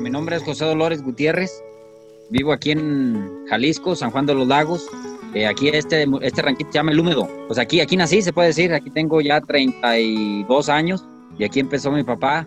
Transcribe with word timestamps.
mi 0.00 0.10
nombre 0.10 0.36
es 0.36 0.42
José 0.42 0.64
Dolores 0.64 1.02
Gutiérrez. 1.02 1.62
Vivo 2.30 2.52
aquí 2.52 2.70
en 2.70 3.46
Jalisco, 3.48 3.94
San 3.94 4.10
Juan 4.10 4.26
de 4.26 4.34
los 4.34 4.46
Lagos. 4.46 4.86
Eh, 5.34 5.46
aquí 5.46 5.68
este, 5.68 6.06
este 6.22 6.42
ranquito 6.42 6.70
se 6.72 6.78
llama 6.78 6.92
El 6.92 7.00
Húmedo. 7.00 7.28
Pues 7.46 7.58
aquí, 7.58 7.80
aquí 7.80 7.96
nací, 7.96 8.22
se 8.22 8.32
puede 8.32 8.48
decir. 8.48 8.72
Aquí 8.72 8.90
tengo 8.90 9.20
ya 9.20 9.40
32 9.40 10.68
años 10.68 11.04
y 11.38 11.44
aquí 11.44 11.60
empezó 11.60 11.90
mi 11.90 12.02
papá. 12.02 12.46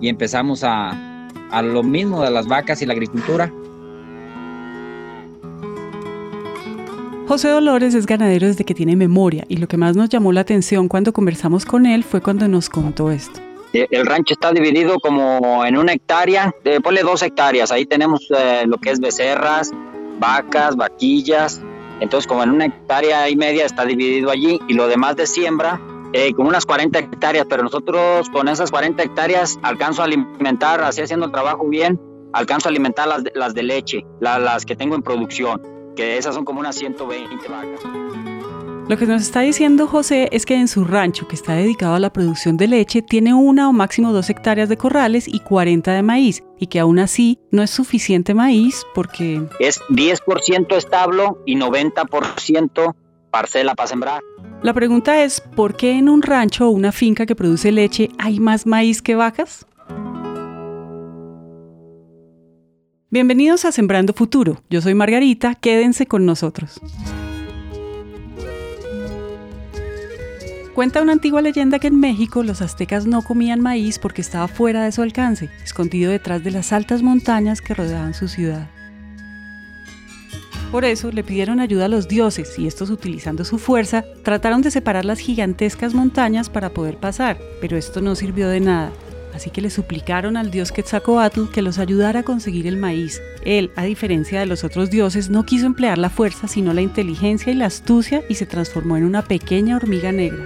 Y 0.00 0.08
empezamos 0.08 0.62
a, 0.64 1.28
a 1.50 1.62
lo 1.62 1.82
mismo 1.82 2.22
de 2.22 2.30
las 2.30 2.46
vacas 2.46 2.82
y 2.82 2.86
la 2.86 2.92
agricultura. 2.92 3.52
José 7.26 7.48
Dolores 7.48 7.94
es 7.94 8.06
ganadero 8.06 8.46
desde 8.46 8.64
que 8.64 8.74
tiene 8.74 8.94
memoria 8.94 9.44
y 9.48 9.56
lo 9.56 9.66
que 9.66 9.76
más 9.76 9.96
nos 9.96 10.08
llamó 10.08 10.30
la 10.32 10.42
atención 10.42 10.86
cuando 10.86 11.12
conversamos 11.12 11.64
con 11.64 11.84
él 11.84 12.04
fue 12.04 12.20
cuando 12.20 12.46
nos 12.46 12.68
contó 12.70 13.10
esto. 13.10 13.45
El 13.90 14.06
rancho 14.06 14.34
está 14.34 14.52
dividido 14.52 14.98
como 15.00 15.64
en 15.64 15.76
una 15.76 15.92
hectárea, 15.92 16.54
eh, 16.64 16.80
ponle 16.80 17.02
dos 17.02 17.22
hectáreas, 17.22 17.70
ahí 17.72 17.84
tenemos 17.84 18.28
eh, 18.30 18.64
lo 18.66 18.78
que 18.78 18.90
es 18.90 19.00
becerras, 19.00 19.72
vacas, 20.18 20.76
vaquillas, 20.76 21.60
entonces 22.00 22.26
como 22.26 22.42
en 22.42 22.50
una 22.50 22.66
hectárea 22.66 23.28
y 23.28 23.36
media 23.36 23.66
está 23.66 23.84
dividido 23.84 24.30
allí 24.30 24.60
y 24.68 24.74
lo 24.74 24.88
demás 24.88 25.16
de 25.16 25.26
siembra 25.26 25.80
eh, 26.12 26.32
con 26.32 26.46
unas 26.46 26.64
40 26.64 26.98
hectáreas, 26.98 27.46
pero 27.48 27.62
nosotros 27.62 28.30
con 28.30 28.48
esas 28.48 28.70
40 28.70 29.02
hectáreas 29.02 29.58
alcanzo 29.62 30.02
a 30.02 30.06
alimentar, 30.06 30.80
así 30.82 31.02
haciendo 31.02 31.26
el 31.26 31.32
trabajo 31.32 31.68
bien, 31.68 32.00
alcanzo 32.32 32.68
a 32.68 32.70
alimentar 32.70 33.08
las, 33.08 33.24
las 33.34 33.54
de 33.54 33.62
leche, 33.62 34.06
las 34.20 34.64
que 34.64 34.76
tengo 34.76 34.94
en 34.94 35.02
producción 35.02 35.60
que 35.96 36.18
esas 36.18 36.34
son 36.34 36.44
como 36.44 36.60
unas 36.60 36.76
120 36.76 37.48
vacas. 37.48 38.35
Lo 38.88 38.96
que 38.96 39.06
nos 39.06 39.22
está 39.22 39.40
diciendo 39.40 39.88
José 39.88 40.28
es 40.30 40.46
que 40.46 40.54
en 40.54 40.68
su 40.68 40.84
rancho, 40.84 41.26
que 41.26 41.34
está 41.34 41.54
dedicado 41.54 41.96
a 41.96 41.98
la 41.98 42.12
producción 42.12 42.56
de 42.56 42.68
leche, 42.68 43.02
tiene 43.02 43.34
una 43.34 43.68
o 43.68 43.72
máximo 43.72 44.12
dos 44.12 44.30
hectáreas 44.30 44.68
de 44.68 44.76
corrales 44.76 45.26
y 45.26 45.40
40 45.40 45.92
de 45.92 46.02
maíz, 46.04 46.44
y 46.56 46.68
que 46.68 46.78
aún 46.78 47.00
así 47.00 47.40
no 47.50 47.64
es 47.64 47.70
suficiente 47.70 48.32
maíz 48.32 48.84
porque... 48.94 49.42
Es 49.58 49.80
10% 49.88 50.76
establo 50.76 51.42
y 51.44 51.56
90% 51.56 52.94
parcela 53.32 53.74
para 53.74 53.88
sembrar. 53.88 54.22
La 54.62 54.72
pregunta 54.72 55.20
es, 55.24 55.40
¿por 55.40 55.76
qué 55.76 55.98
en 55.98 56.08
un 56.08 56.22
rancho 56.22 56.68
o 56.68 56.70
una 56.70 56.92
finca 56.92 57.26
que 57.26 57.34
produce 57.34 57.72
leche 57.72 58.10
hay 58.18 58.38
más 58.38 58.66
maíz 58.66 59.02
que 59.02 59.16
vacas? 59.16 59.66
Bienvenidos 63.10 63.64
a 63.64 63.72
Sembrando 63.72 64.12
Futuro. 64.12 64.62
Yo 64.70 64.80
soy 64.80 64.94
Margarita, 64.94 65.56
quédense 65.56 66.06
con 66.06 66.24
nosotros. 66.24 66.80
Cuenta 70.76 71.00
una 71.00 71.12
antigua 71.12 71.40
leyenda 71.40 71.78
que 71.78 71.86
en 71.86 71.98
México 71.98 72.42
los 72.42 72.60
aztecas 72.60 73.06
no 73.06 73.22
comían 73.22 73.62
maíz 73.62 73.98
porque 73.98 74.20
estaba 74.20 74.46
fuera 74.46 74.84
de 74.84 74.92
su 74.92 75.00
alcance, 75.00 75.48
escondido 75.64 76.12
detrás 76.12 76.44
de 76.44 76.50
las 76.50 76.70
altas 76.70 77.00
montañas 77.00 77.62
que 77.62 77.72
rodeaban 77.72 78.12
su 78.12 78.28
ciudad. 78.28 78.68
Por 80.70 80.84
eso 80.84 81.10
le 81.10 81.24
pidieron 81.24 81.60
ayuda 81.60 81.86
a 81.86 81.88
los 81.88 82.08
dioses 82.08 82.58
y 82.58 82.66
estos 82.66 82.90
utilizando 82.90 83.46
su 83.46 83.56
fuerza 83.58 84.04
trataron 84.22 84.60
de 84.60 84.70
separar 84.70 85.06
las 85.06 85.18
gigantescas 85.18 85.94
montañas 85.94 86.50
para 86.50 86.68
poder 86.68 86.98
pasar, 86.98 87.38
pero 87.62 87.78
esto 87.78 88.02
no 88.02 88.14
sirvió 88.14 88.46
de 88.46 88.60
nada 88.60 88.92
así 89.36 89.50
que 89.50 89.60
le 89.60 89.70
suplicaron 89.70 90.36
al 90.36 90.50
dios 90.50 90.72
Quetzalcoatl 90.72 91.50
que 91.52 91.60
los 91.60 91.78
ayudara 91.78 92.20
a 92.20 92.22
conseguir 92.22 92.66
el 92.66 92.78
maíz. 92.78 93.20
Él, 93.44 93.70
a 93.76 93.84
diferencia 93.84 94.40
de 94.40 94.46
los 94.46 94.64
otros 94.64 94.90
dioses, 94.90 95.28
no 95.28 95.44
quiso 95.44 95.66
emplear 95.66 95.98
la 95.98 96.10
fuerza, 96.10 96.48
sino 96.48 96.72
la 96.72 96.80
inteligencia 96.80 97.52
y 97.52 97.54
la 97.54 97.66
astucia 97.66 98.24
y 98.30 98.34
se 98.34 98.46
transformó 98.46 98.96
en 98.96 99.04
una 99.04 99.22
pequeña 99.22 99.76
hormiga 99.76 100.10
negra. 100.10 100.42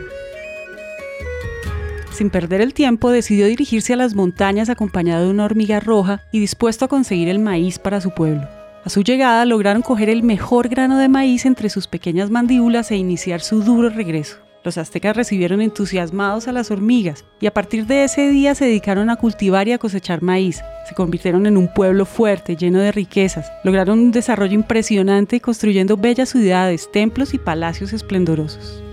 Sin 2.21 2.29
perder 2.29 2.61
el 2.61 2.75
tiempo, 2.75 3.11
decidió 3.11 3.47
dirigirse 3.47 3.95
a 3.95 3.97
las 3.97 4.15
montañas 4.15 4.69
acompañado 4.69 5.25
de 5.25 5.31
una 5.31 5.47
hormiga 5.47 5.81
roja 5.81 6.21
y 6.31 6.39
dispuesto 6.39 6.85
a 6.85 6.89
conseguir 6.89 7.31
el 7.31 7.39
maíz 7.39 7.79
para 7.79 8.03
su 8.03 8.11
pueblo. 8.11 8.47
A 8.85 8.91
su 8.91 9.03
llegada 9.03 9.47
lograron 9.47 9.81
coger 9.81 10.11
el 10.11 10.23
mejor 10.23 10.69
grano 10.69 10.99
de 10.99 11.09
maíz 11.09 11.47
entre 11.47 11.71
sus 11.71 11.87
pequeñas 11.87 12.29
mandíbulas 12.29 12.91
e 12.91 12.97
iniciar 12.97 13.41
su 13.41 13.63
duro 13.63 13.89
regreso. 13.89 14.37
Los 14.63 14.77
aztecas 14.77 15.17
recibieron 15.17 15.63
entusiasmados 15.63 16.47
a 16.47 16.53
las 16.53 16.71
hormigas 16.71 17.25
y 17.41 17.47
a 17.47 17.55
partir 17.55 17.87
de 17.87 18.05
ese 18.05 18.29
día 18.29 18.55
se 18.55 18.67
dedicaron 18.67 19.09
a 19.09 19.17
cultivar 19.17 19.67
y 19.69 19.73
a 19.73 19.79
cosechar 19.79 20.21
maíz. 20.21 20.61
Se 20.87 20.95
convirtieron 20.95 21.47
en 21.47 21.57
un 21.57 21.73
pueblo 21.73 22.05
fuerte, 22.05 22.55
lleno 22.55 22.81
de 22.81 22.93
riquezas. 22.93 23.51
Lograron 23.65 23.99
un 23.99 24.11
desarrollo 24.11 24.53
impresionante 24.53 25.41
construyendo 25.41 25.97
bellas 25.97 26.29
ciudades, 26.29 26.93
templos 26.93 27.33
y 27.33 27.39
palacios 27.39 27.95
esplendorosos. 27.95 28.85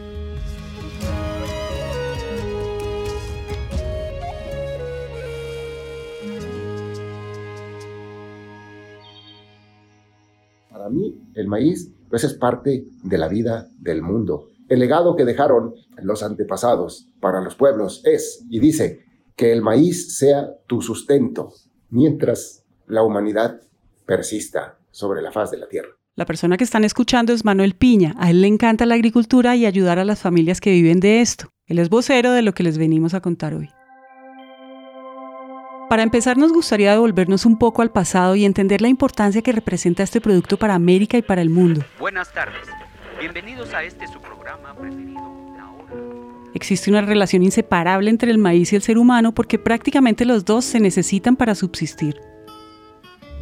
Para 10.87 10.99
mí, 10.99 11.15
el 11.35 11.47
maíz 11.47 11.91
pues 12.09 12.23
es 12.23 12.33
parte 12.33 12.87
de 13.03 13.17
la 13.17 13.27
vida 13.27 13.67
del 13.79 14.01
mundo 14.01 14.47
el 14.69 14.79
legado 14.79 15.15
que 15.15 15.25
dejaron 15.25 15.75
los 16.01 16.23
antepasados 16.23 17.07
para 17.19 17.41
los 17.41 17.55
pueblos 17.55 18.01
es, 18.05 18.45
y 18.49 18.59
dice, 18.59 19.05
que 19.35 19.51
el 19.51 19.61
maíz 19.61 20.17
sea 20.17 20.49
tu 20.67 20.81
sustento 20.81 21.53
mientras 21.89 22.65
la 22.87 23.03
humanidad 23.03 23.61
persista 24.05 24.77
sobre 24.91 25.21
la 25.21 25.31
faz 25.31 25.51
de 25.51 25.57
la 25.57 25.67
tierra. 25.67 25.89
La 26.15 26.25
persona 26.25 26.57
que 26.57 26.63
están 26.63 26.83
escuchando 26.83 27.31
es 27.31 27.45
Manuel 27.45 27.75
Piña. 27.75 28.15
A 28.17 28.31
él 28.31 28.41
le 28.41 28.47
encanta 28.47 28.87
la 28.87 28.95
agricultura 28.95 29.55
y 29.55 29.65
ayudar 29.65 29.99
a 29.99 30.05
las 30.05 30.19
familias 30.19 30.59
que 30.59 30.71
viven 30.71 30.99
de 30.99 31.21
esto. 31.21 31.49
Él 31.67 31.77
es 31.77 31.89
vocero 31.89 32.31
de 32.31 32.41
lo 32.41 32.53
que 32.53 32.63
les 32.63 32.77
venimos 32.77 33.13
a 33.13 33.21
contar 33.21 33.53
hoy. 33.53 33.69
Para 35.89 36.03
empezar, 36.03 36.37
nos 36.37 36.51
gustaría 36.51 36.91
devolvernos 36.91 37.45
un 37.45 37.57
poco 37.57 37.81
al 37.81 37.91
pasado 37.91 38.35
y 38.35 38.43
entender 38.43 38.81
la 38.81 38.89
importancia 38.89 39.41
que 39.41 39.53
representa 39.53 40.03
este 40.03 40.19
producto 40.19 40.57
para 40.57 40.75
América 40.75 41.17
y 41.17 41.21
para 41.21 41.41
el 41.41 41.49
mundo. 41.49 41.81
Buenas 41.97 42.33
tardes. 42.33 42.67
Bienvenidos 43.17 43.73
a 43.73 43.83
este 43.85 44.05
su 44.07 44.19
programa 44.19 44.73
preferido, 44.73 45.21
La 45.55 45.71
Hora. 45.71 46.49
Existe 46.53 46.89
una 46.89 47.01
relación 47.01 47.41
inseparable 47.41 48.09
entre 48.09 48.31
el 48.31 48.37
maíz 48.37 48.73
y 48.73 48.75
el 48.75 48.81
ser 48.81 48.97
humano 48.97 49.33
porque 49.33 49.59
prácticamente 49.59 50.25
los 50.25 50.43
dos 50.43 50.65
se 50.65 50.81
necesitan 50.81 51.37
para 51.37 51.55
subsistir. 51.55 52.19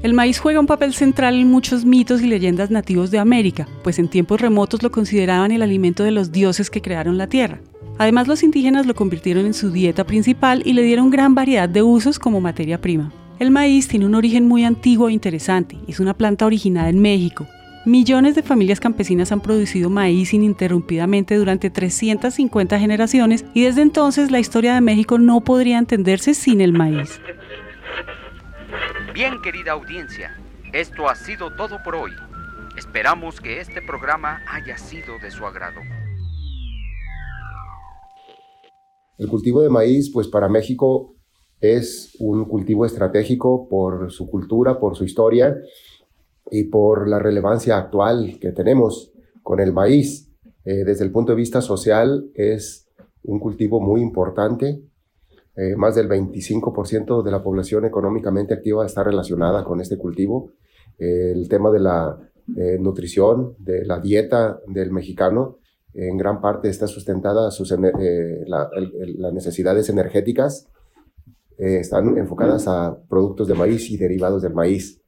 El 0.03 0.13
maíz 0.13 0.37
juega 0.37 0.59
un 0.59 0.67
papel 0.67 0.93
central 0.93 1.33
en 1.33 1.49
muchos 1.49 1.83
mitos 1.83 2.21
y 2.21 2.27
leyendas 2.27 2.69
nativos 2.69 3.09
de 3.09 3.17
América, 3.17 3.67
pues 3.83 3.97
en 3.97 4.07
tiempos 4.07 4.39
remotos 4.39 4.83
lo 4.83 4.91
consideraban 4.91 5.51
el 5.51 5.63
alimento 5.63 6.03
de 6.03 6.11
los 6.11 6.31
dioses 6.31 6.69
que 6.69 6.83
crearon 6.83 7.17
la 7.17 7.25
tierra. 7.25 7.59
Además, 7.97 8.27
los 8.27 8.43
indígenas 8.43 8.85
lo 8.85 8.95
convirtieron 8.95 9.45
en 9.45 9.53
su 9.53 9.71
dieta 9.71 10.03
principal 10.03 10.61
y 10.65 10.73
le 10.73 10.83
dieron 10.83 11.09
gran 11.09 11.35
variedad 11.35 11.69
de 11.69 11.83
usos 11.83 12.19
como 12.19 12.41
materia 12.41 12.81
prima. 12.81 13.11
El 13.39 13.51
maíz 13.51 13.87
tiene 13.87 14.05
un 14.05 14.15
origen 14.15 14.47
muy 14.47 14.63
antiguo 14.63 15.09
e 15.09 15.13
interesante. 15.13 15.77
Es 15.87 15.99
una 15.99 16.13
planta 16.13 16.45
originada 16.45 16.89
en 16.89 17.01
México, 17.01 17.47
Millones 17.85 18.33
de 18.33 18.41
familias 18.41 18.79
campesinas 18.79 19.31
han 19.31 19.41
producido 19.41 19.91
maíz 19.91 20.33
ininterrumpidamente 20.33 21.35
durante 21.35 21.69
350 21.69 22.79
generaciones 22.79 23.45
y 23.53 23.63
desde 23.63 23.83
entonces 23.83 24.31
la 24.31 24.39
historia 24.39 24.73
de 24.73 24.81
México 24.81 25.19
no 25.19 25.41
podría 25.41 25.77
entenderse 25.77 26.33
sin 26.33 26.61
el 26.61 26.73
maíz. 26.73 27.21
Bien, 29.13 29.39
querida 29.43 29.73
audiencia, 29.73 30.35
esto 30.73 31.07
ha 31.07 31.13
sido 31.13 31.55
todo 31.55 31.83
por 31.83 31.93
hoy. 31.93 32.11
Esperamos 32.75 33.39
que 33.39 33.61
este 33.61 33.83
programa 33.83 34.41
haya 34.47 34.79
sido 34.79 35.19
de 35.19 35.29
su 35.29 35.45
agrado. 35.45 35.79
El 39.17 39.29
cultivo 39.29 39.61
de 39.61 39.69
maíz, 39.69 40.11
pues 40.11 40.27
para 40.27 40.49
México 40.49 41.15
es 41.61 42.15
un 42.19 42.45
cultivo 42.45 42.85
estratégico 42.85 43.67
por 43.69 44.11
su 44.11 44.29
cultura, 44.29 44.79
por 44.79 44.95
su 44.95 45.05
historia 45.05 45.57
y 46.51 46.65
por 46.65 47.07
la 47.07 47.19
relevancia 47.19 47.77
actual 47.77 48.37
que 48.39 48.51
tenemos 48.51 49.13
con 49.41 49.59
el 49.59 49.73
maíz. 49.73 50.29
Eh, 50.65 50.83
desde 50.83 51.05
el 51.05 51.11
punto 51.11 51.31
de 51.31 51.37
vista 51.37 51.61
social 51.61 52.29
es 52.33 52.89
un 53.23 53.39
cultivo 53.39 53.79
muy 53.79 54.01
importante. 54.01 54.81
Eh, 55.55 55.75
más 55.77 55.95
del 55.95 56.09
25% 56.09 57.23
de 57.23 57.31
la 57.31 57.41
población 57.41 57.85
económicamente 57.85 58.53
activa 58.53 58.85
está 58.85 59.03
relacionada 59.03 59.63
con 59.63 59.79
este 59.79 59.97
cultivo. 59.97 60.51
Eh, 60.99 61.31
el 61.33 61.47
tema 61.47 61.71
de 61.71 61.79
la 61.79 62.19
nutrición, 62.79 63.55
de 63.57 63.83
la 63.85 63.99
dieta 63.99 64.59
del 64.67 64.91
mexicano, 64.91 65.57
en 65.95 66.17
gran 66.17 66.41
parte 66.41 66.69
está 66.69 66.87
sustentada, 66.87 67.49
sus, 67.51 67.71
las 67.71 69.33
necesidades 69.33 69.89
energéticas 69.89 70.67
están 71.57 72.17
enfocadas 72.17 72.67
a 72.67 72.97
productos 73.07 73.47
de 73.47 73.53
maíz 73.53 73.89
y 73.89 73.97
derivados 73.97 74.41
del 74.41 74.53
maíz. 74.53 75.01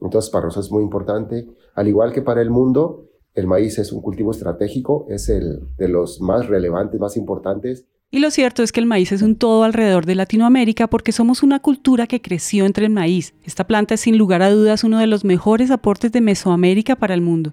Entonces, 0.00 0.30
para 0.30 0.44
nosotros 0.44 0.66
es 0.66 0.72
muy 0.72 0.82
importante, 0.82 1.46
al 1.74 1.88
igual 1.88 2.12
que 2.12 2.20
para 2.20 2.42
el 2.42 2.50
mundo, 2.50 3.06
el 3.34 3.46
maíz 3.46 3.78
es 3.78 3.92
un 3.92 4.02
cultivo 4.02 4.30
estratégico, 4.30 5.06
es 5.08 5.30
el 5.30 5.60
de 5.78 5.88
los 5.88 6.20
más 6.20 6.46
relevantes, 6.48 7.00
más 7.00 7.16
importantes. 7.16 7.86
Y 8.10 8.18
lo 8.20 8.30
cierto 8.30 8.62
es 8.62 8.72
que 8.72 8.80
el 8.80 8.86
maíz 8.86 9.12
es 9.12 9.22
un 9.22 9.36
todo 9.36 9.64
alrededor 9.64 10.06
de 10.06 10.14
Latinoamérica 10.14 10.86
porque 10.86 11.12
somos 11.12 11.42
una 11.42 11.60
cultura 11.60 12.06
que 12.06 12.20
creció 12.20 12.66
entre 12.66 12.86
el 12.86 12.92
maíz. 12.92 13.34
Esta 13.42 13.66
planta 13.66 13.94
es 13.94 14.00
sin 14.00 14.16
lugar 14.16 14.42
a 14.42 14.50
dudas 14.50 14.84
uno 14.84 14.98
de 14.98 15.06
los 15.06 15.24
mejores 15.24 15.70
aportes 15.70 16.12
de 16.12 16.20
Mesoamérica 16.20 16.96
para 16.96 17.14
el 17.14 17.20
mundo. 17.20 17.52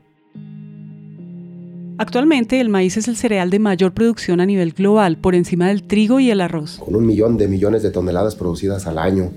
Actualmente 2.04 2.60
el 2.60 2.68
maíz 2.68 2.98
es 2.98 3.08
el 3.08 3.16
cereal 3.16 3.50
de 3.50 3.60
mayor 3.60 3.94
producción 3.94 4.42
a 4.42 4.46
nivel 4.46 4.74
global, 4.74 5.16
por 5.16 5.36
encima 5.36 5.70
del 5.70 5.84
trigo 5.84 6.20
y 6.20 6.32
el 6.32 6.42
arroz. 6.42 6.82
Con 6.84 6.98
un 6.98 7.06
millón 7.06 7.38
de 7.38 7.48
millones 7.48 7.82
de 7.82 7.92
toneladas 7.92 8.36
producidas 8.36 8.88
al 8.88 8.98
año. 8.98 9.32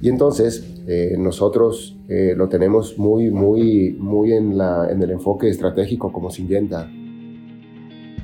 Y 0.00 0.08
entonces 0.08 0.64
eh, 0.86 1.16
nosotros 1.18 1.98
eh, 2.08 2.32
lo 2.34 2.48
tenemos 2.48 2.96
muy, 2.96 3.30
muy, 3.30 3.94
muy 3.98 4.32
en, 4.32 4.56
la, 4.56 4.88
en 4.90 5.02
el 5.02 5.10
enfoque 5.10 5.50
estratégico 5.50 6.10
como 6.10 6.30
Syngenta. 6.30 6.90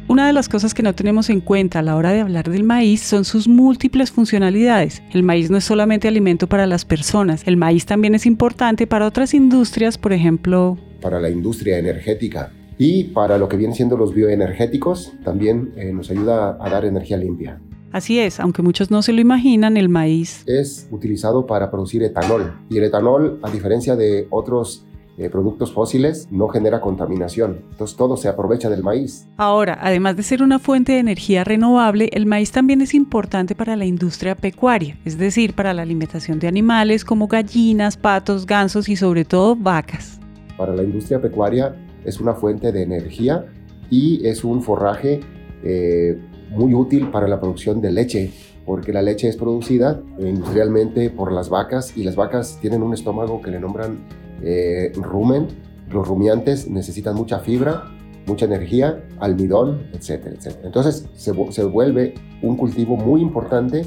Una 0.09 0.29
de 0.29 0.33
las 0.33 0.49
cosas 0.49 0.73
que 0.73 0.83
no 0.83 0.95
tenemos 0.95 1.29
en 1.29 1.43
cuenta 1.43 1.81
a 1.81 1.83
la 1.83 1.97
hora 1.97 2.13
de 2.13 2.23
hablar 2.23 2.49
del 2.49 2.65
maíz 2.65 3.03
son 3.03 3.27
sus 3.27 3.47
múltiples 3.47 4.11
funcionalidades. 4.11 5.03
El 5.13 5.25
maíz 5.25 5.51
no 5.51 5.59
es 5.59 5.65
solamente 5.65 6.09
alimento 6.09 6.47
para 6.47 6.67
las 6.67 6.87
personas, 6.87 7.43
el 7.45 7.59
maíz 7.59 7.85
también 7.85 8.15
es 8.15 8.25
importante 8.25 8.87
para 8.87 9.07
otras 9.07 9.35
industrias, 9.35 9.99
por 9.99 10.15
ejemplo... 10.15 10.79
Para 11.03 11.21
la 11.21 11.29
industria 11.29 11.79
energética 11.79 12.51
y 12.79 13.05
para 13.05 13.39
lo 13.39 13.49
que 13.49 13.57
vienen 13.57 13.75
siendo 13.75 13.97
los 13.97 14.15
bioenergéticos, 14.15 15.13
también 15.25 15.73
eh, 15.77 15.93
nos 15.93 16.11
ayuda 16.11 16.57
a 16.61 16.71
dar 16.71 16.85
energía 16.85 17.17
limpia. 17.17 17.61
Así 17.93 18.19
es, 18.19 18.41
aunque 18.41 18.61
muchos 18.61 18.91
no 18.91 19.03
se 19.03 19.13
lo 19.13 19.21
imaginan, 19.21 19.77
el 19.77 19.89
maíz 19.89 20.43
es 20.47 20.89
utilizado 20.91 21.47
para 21.47 21.71
producir 21.71 22.03
etanol. 22.03 22.53
Y 22.69 22.79
el 22.79 22.85
etanol, 22.85 23.39
a 23.43 23.51
diferencia 23.51 23.95
de 23.95 24.27
otros 24.31 24.85
eh, 25.17 25.31
productos 25.31 25.73
fósiles, 25.73 26.27
no 26.33 26.49
genera 26.49 26.81
contaminación. 26.81 27.61
Entonces 27.71 27.97
todo 27.97 28.17
se 28.17 28.27
aprovecha 28.27 28.69
del 28.69 28.83
maíz. 28.83 29.29
Ahora, 29.37 29.79
además 29.81 30.17
de 30.17 30.25
ser 30.25 30.43
una 30.43 30.59
fuente 30.59 30.91
de 30.91 30.99
energía 30.99 31.45
renovable, 31.45 32.09
el 32.13 32.27
maíz 32.27 32.51
también 32.51 32.81
es 32.81 32.95
importante 32.95 33.55
para 33.55 33.77
la 33.77 33.85
industria 33.85 34.35
pecuaria, 34.35 34.99
es 35.05 35.17
decir, 35.17 35.55
para 35.55 35.73
la 35.73 35.83
alimentación 35.83 36.41
de 36.41 36.49
animales 36.49 37.05
como 37.05 37.29
gallinas, 37.29 37.97
patos, 37.97 38.45
gansos 38.45 38.89
y 38.89 38.97
sobre 38.97 39.25
todo 39.25 39.55
vacas. 39.55 40.19
Para 40.57 40.75
la 40.75 40.83
industria 40.83 41.23
pecuaria 41.23 41.77
es 42.05 42.21
una 42.21 42.35
fuente 42.35 42.73
de 42.73 42.83
energía 42.83 43.47
y 43.91 44.27
es 44.27 44.45
un 44.45 44.63
forraje 44.63 45.21
eh, 45.63 46.19
muy 46.51 46.75
útil 46.75 47.11
para 47.11 47.27
la 47.29 47.41
producción 47.41 47.81
de 47.81 47.93
leche, 47.93 48.31
porque 48.65 48.93
la 48.93 49.03
leche 49.03 49.29
es 49.29 49.37
producida 49.37 50.03
industrialmente 50.19 51.11
por 51.11 51.33
las 51.33 51.49
vacas 51.49 51.97
y 51.97 52.05
las 52.05 52.17
vacas 52.17 52.59
tienen 52.61 52.83
un 52.83 52.95
estómago 52.95 53.41
que 53.43 53.51
le 53.51 53.61
nombran 53.61 53.99
eh, 54.43 54.93
rumen. 54.95 55.49
Los 55.91 56.09
rumiantes 56.09 56.69
necesitan 56.69 57.15
mucha 57.15 57.41
fibra, 57.41 57.85
mucha 58.27 58.47
energía, 58.47 59.05
almidón, 59.19 59.87
etcétera, 59.93 60.35
etcétera. 60.37 60.67
Entonces 60.67 61.09
se, 61.15 61.33
se 61.51 61.65
vuelve 61.65 62.15
un 62.43 62.57
cultivo 62.57 62.97
muy 62.97 63.21
importante 63.21 63.83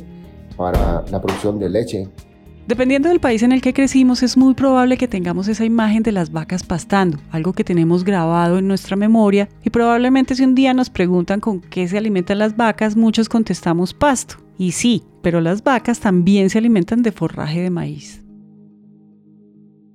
para 0.56 1.06
la 1.12 1.22
producción 1.22 1.60
de 1.60 1.70
leche 1.70 2.10
Dependiendo 2.68 3.08
del 3.08 3.22
país 3.22 3.44
en 3.44 3.54
el 3.54 3.62
que 3.62 3.74
crecimos, 3.74 4.24
es 4.24 4.36
muy 4.36 4.54
probable 4.54 4.98
que 4.98 5.08
tengamos 5.08 5.48
esa 5.48 5.64
imagen 5.64 6.04
de 6.04 6.12
las 6.12 6.34
vacas 6.34 6.64
pastando, 6.64 7.18
algo 7.32 7.54
que 7.54 7.64
tenemos 7.64 8.04
grabado 8.04 8.58
en 8.58 8.68
nuestra 8.68 8.98
memoria, 8.98 9.48
y 9.64 9.70
probablemente 9.70 10.36
si 10.36 10.44
un 10.44 10.54
día 10.54 10.74
nos 10.74 10.90
preguntan 10.90 11.40
con 11.40 11.62
qué 11.62 11.88
se 11.88 11.98
alimentan 11.98 12.40
las 12.40 12.58
vacas, 12.58 12.98
muchos 12.98 13.30
contestamos 13.30 13.94
pasto. 13.94 14.36
Y 14.58 14.74
sí, 14.74 15.04
pero 15.22 15.40
las 15.40 15.64
vacas 15.64 16.02
también 16.02 16.50
se 16.50 16.58
alimentan 16.58 17.04
de 17.04 17.14
forraje 17.14 17.62
de 17.62 17.70
maíz. 17.70 18.22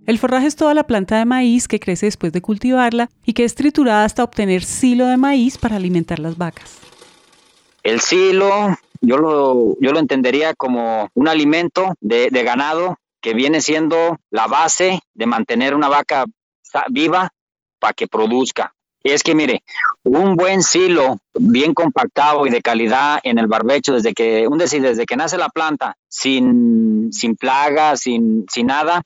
El 0.06 0.19
forraje 0.19 0.46
es 0.46 0.56
toda 0.56 0.72
la 0.72 0.86
planta 0.86 1.19
de 1.19 1.26
maíz 1.26 1.69
que 1.69 1.78
crece 1.78 2.06
después 2.06 2.32
de 2.32 2.40
cultivarla 2.40 3.10
y 3.26 3.34
que 3.34 3.44
es 3.44 3.54
triturada 3.54 4.06
hasta 4.06 4.24
obtener 4.24 4.64
silo 4.64 5.06
de 5.06 5.19
maíz 5.19 5.58
para 5.58 5.76
alimentar 5.76 6.19
las 6.19 6.38
vacas. 6.38 6.78
El 7.82 8.00
silo 8.00 8.78
yo 9.02 9.19
lo, 9.19 9.76
yo 9.81 9.93
lo 9.93 9.99
entendería 9.99 10.54
como 10.54 11.10
un 11.14 11.28
alimento 11.28 11.94
de, 12.00 12.31
ganado 12.31 12.96
que 13.20 13.34
viene 13.34 13.60
siendo 13.60 14.19
la 14.31 14.46
base 14.46 15.00
de 15.14 15.26
mantener 15.26 15.75
una 15.75 15.88
vaca 15.88 16.25
viva 16.88 17.31
para 17.78 17.93
que 17.93 18.06
produzca. 18.06 18.75
Y 19.04 19.10
es 19.10 19.25
que 19.25 19.34
mire, 19.34 19.64
un 20.04 20.37
buen 20.37 20.62
silo 20.62 21.19
bien 21.34 21.75
compactado 21.75 22.46
y 22.46 22.50
de 22.50 22.62
calidad 22.62 23.19
en 23.25 23.38
el 23.38 23.49
barbecho 23.49 23.94
desde 23.94 24.14
que 24.14 24.46
un 24.46 24.58
decir, 24.58 24.81
desde 24.81 25.06
que 25.06 25.16
nace 25.16 25.37
la 25.37 25.48
planta 25.48 25.96
sin, 26.08 27.12
sin 27.12 27.34
plagas, 27.34 28.00
sin, 28.00 28.46
sin 28.48 28.69
nada, 28.69 29.02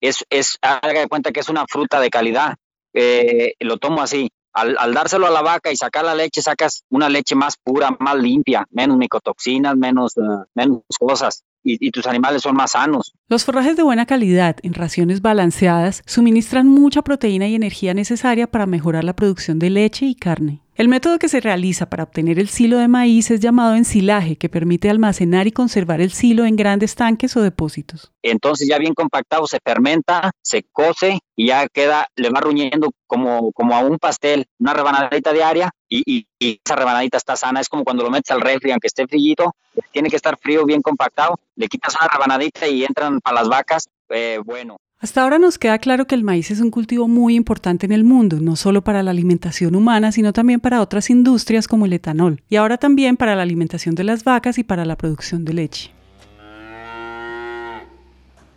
es, 0.00 0.24
es 0.30 0.58
haga 0.62 1.00
de 1.00 1.08
cuenta 1.08 1.32
que 1.32 1.40
es 1.40 1.48
una 1.48 1.66
fruta 1.66 2.00
de 2.00 2.10
calidad. 2.10 2.56
Eh, 2.94 3.54
lo 3.58 3.78
tomo 3.78 4.02
así 4.02 4.30
al, 4.52 4.94
dárselo 4.94 5.26
a 5.26 5.30
la 5.30 5.42
vaca 5.42 5.70
y 5.70 5.76
sacar 5.76 6.04
la 6.04 6.14
leche, 6.14 6.42
sacas 6.42 6.84
una 6.90 7.08
leche 7.08 7.34
más 7.34 7.56
pura, 7.56 7.96
más 7.98 8.16
limpia, 8.16 8.66
menos 8.70 8.96
micotoxinas, 8.96 9.76
menos, 9.76 10.16
eh, 10.16 10.20
menos 10.54 10.82
cosas. 10.98 11.44
Y, 11.62 11.90
tus 11.90 12.06
animales 12.06 12.40
son 12.40 12.56
más 12.56 12.70
sanos. 12.70 13.12
Los 13.28 13.44
forrajes 13.44 13.76
de 13.76 13.82
buena 13.82 14.06
calidad, 14.06 14.56
en 14.62 14.72
raciones 14.72 15.20
balanceadas, 15.20 16.02
suministran 16.06 16.66
mucha 16.66 17.02
proteína 17.02 17.48
y 17.48 17.54
energía 17.54 17.92
necesaria 17.92 18.50
para 18.50 18.64
mejorar 18.64 19.04
la 19.04 19.14
producción 19.14 19.58
de 19.58 19.68
leche 19.68 20.06
y 20.06 20.14
carne. 20.14 20.62
El 20.80 20.88
método 20.88 21.18
que 21.18 21.28
se 21.28 21.40
realiza 21.40 21.90
para 21.90 22.04
obtener 22.04 22.38
el 22.38 22.48
silo 22.48 22.78
de 22.78 22.88
maíz 22.88 23.30
es 23.30 23.40
llamado 23.40 23.74
ensilaje, 23.74 24.36
que 24.36 24.48
permite 24.48 24.88
almacenar 24.88 25.46
y 25.46 25.52
conservar 25.52 26.00
el 26.00 26.10
silo 26.10 26.46
en 26.46 26.56
grandes 26.56 26.94
tanques 26.94 27.36
o 27.36 27.42
depósitos. 27.42 28.12
Entonces 28.22 28.66
ya 28.66 28.78
bien 28.78 28.94
compactado 28.94 29.46
se 29.46 29.58
fermenta, 29.62 30.30
se 30.42 30.62
cose 30.72 31.18
y 31.36 31.48
ya 31.48 31.68
queda, 31.68 32.08
le 32.16 32.30
va 32.30 32.40
ruñendo 32.40 32.92
como, 33.06 33.52
como 33.52 33.74
a 33.74 33.80
un 33.80 33.98
pastel, 33.98 34.46
una 34.58 34.72
rebanadita 34.72 35.34
diaria 35.34 35.70
y, 35.86 36.26
y, 36.38 36.60
esa 36.64 36.76
rebanadita 36.76 37.18
está 37.18 37.36
sana. 37.36 37.60
Es 37.60 37.68
como 37.68 37.84
cuando 37.84 38.02
lo 38.02 38.08
metes 38.08 38.30
al 38.30 38.40
refri, 38.40 38.70
aunque 38.70 38.86
esté 38.86 39.06
frillito, 39.06 39.54
tiene 39.92 40.08
que 40.08 40.16
estar 40.16 40.38
frío, 40.38 40.64
bien 40.64 40.80
compactado. 40.80 41.38
Le 41.56 41.68
quitas 41.68 41.94
una 42.00 42.08
rebanadita 42.08 42.66
y 42.66 42.84
entran 42.84 43.20
para 43.20 43.40
las 43.40 43.50
vacas, 43.50 43.90
eh, 44.08 44.38
bueno. 44.42 44.78
Hasta 45.02 45.22
ahora 45.22 45.38
nos 45.38 45.56
queda 45.56 45.78
claro 45.78 46.06
que 46.06 46.14
el 46.14 46.24
maíz 46.24 46.50
es 46.50 46.60
un 46.60 46.70
cultivo 46.70 47.08
muy 47.08 47.34
importante 47.34 47.86
en 47.86 47.92
el 47.92 48.04
mundo, 48.04 48.38
no 48.38 48.54
solo 48.54 48.84
para 48.84 49.02
la 49.02 49.12
alimentación 49.12 49.74
humana, 49.74 50.12
sino 50.12 50.34
también 50.34 50.60
para 50.60 50.82
otras 50.82 51.08
industrias 51.08 51.66
como 51.66 51.86
el 51.86 51.94
etanol, 51.94 52.42
y 52.50 52.56
ahora 52.56 52.76
también 52.76 53.16
para 53.16 53.34
la 53.34 53.40
alimentación 53.40 53.94
de 53.94 54.04
las 54.04 54.24
vacas 54.24 54.58
y 54.58 54.62
para 54.62 54.84
la 54.84 54.96
producción 54.96 55.46
de 55.46 55.54
leche. 55.54 55.90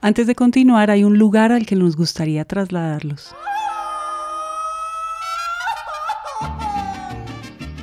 Antes 0.01 0.27
de 0.27 0.35
continuar, 0.35 0.91
hay 0.91 1.05
un 1.05 1.17
lugar 1.17 1.53
al 1.53 1.65
que 1.65 1.77
nos 1.77 1.95
gustaría 1.95 2.43
trasladarlos. 2.43 3.33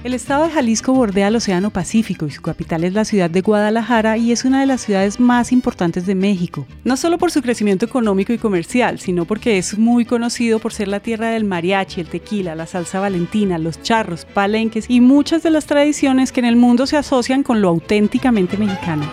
El 0.03 0.15
estado 0.15 0.45
de 0.45 0.51
Jalisco 0.51 0.95
bordea 0.95 1.29
el 1.29 1.37
Océano 1.37 1.69
Pacífico 1.69 2.25
y 2.25 2.31
su 2.31 2.41
capital 2.41 2.85
es 2.85 2.95
la 2.95 3.05
ciudad 3.05 3.29
de 3.29 3.43
Guadalajara 3.43 4.17
y 4.17 4.33
es 4.33 4.47
una 4.47 4.61
de 4.61 4.67
las 4.67 4.81
ciudades 4.81 5.21
más 5.21 5.53
importantes 5.53 6.07
de 6.07 6.15
México. 6.15 6.67
No 6.85 6.97
solo 6.97 7.19
por 7.19 7.31
su 7.31 7.43
crecimiento 7.43 7.85
económico 7.85 8.33
y 8.33 8.39
comercial, 8.39 8.99
sino 8.99 9.27
porque 9.27 9.59
es 9.59 9.77
muy 9.77 10.07
conocido 10.07 10.59
por 10.59 10.73
ser 10.73 10.89
la 10.89 11.01
tierra 11.01 11.29
del 11.29 11.45
mariachi, 11.45 12.01
el 12.01 12.09
tequila, 12.09 12.55
la 12.55 12.65
salsa 12.65 12.99
valentina, 12.99 13.59
los 13.59 13.83
charros, 13.83 14.25
palenques 14.25 14.87
y 14.89 15.03
muchas 15.03 15.43
de 15.43 15.51
las 15.51 15.67
tradiciones 15.67 16.33
que 16.33 16.41
en 16.41 16.47
el 16.47 16.57
mundo 16.57 16.87
se 16.87 16.97
asocian 16.97 17.43
con 17.43 17.61
lo 17.61 17.69
auténticamente 17.69 18.57
mexicano. 18.57 19.05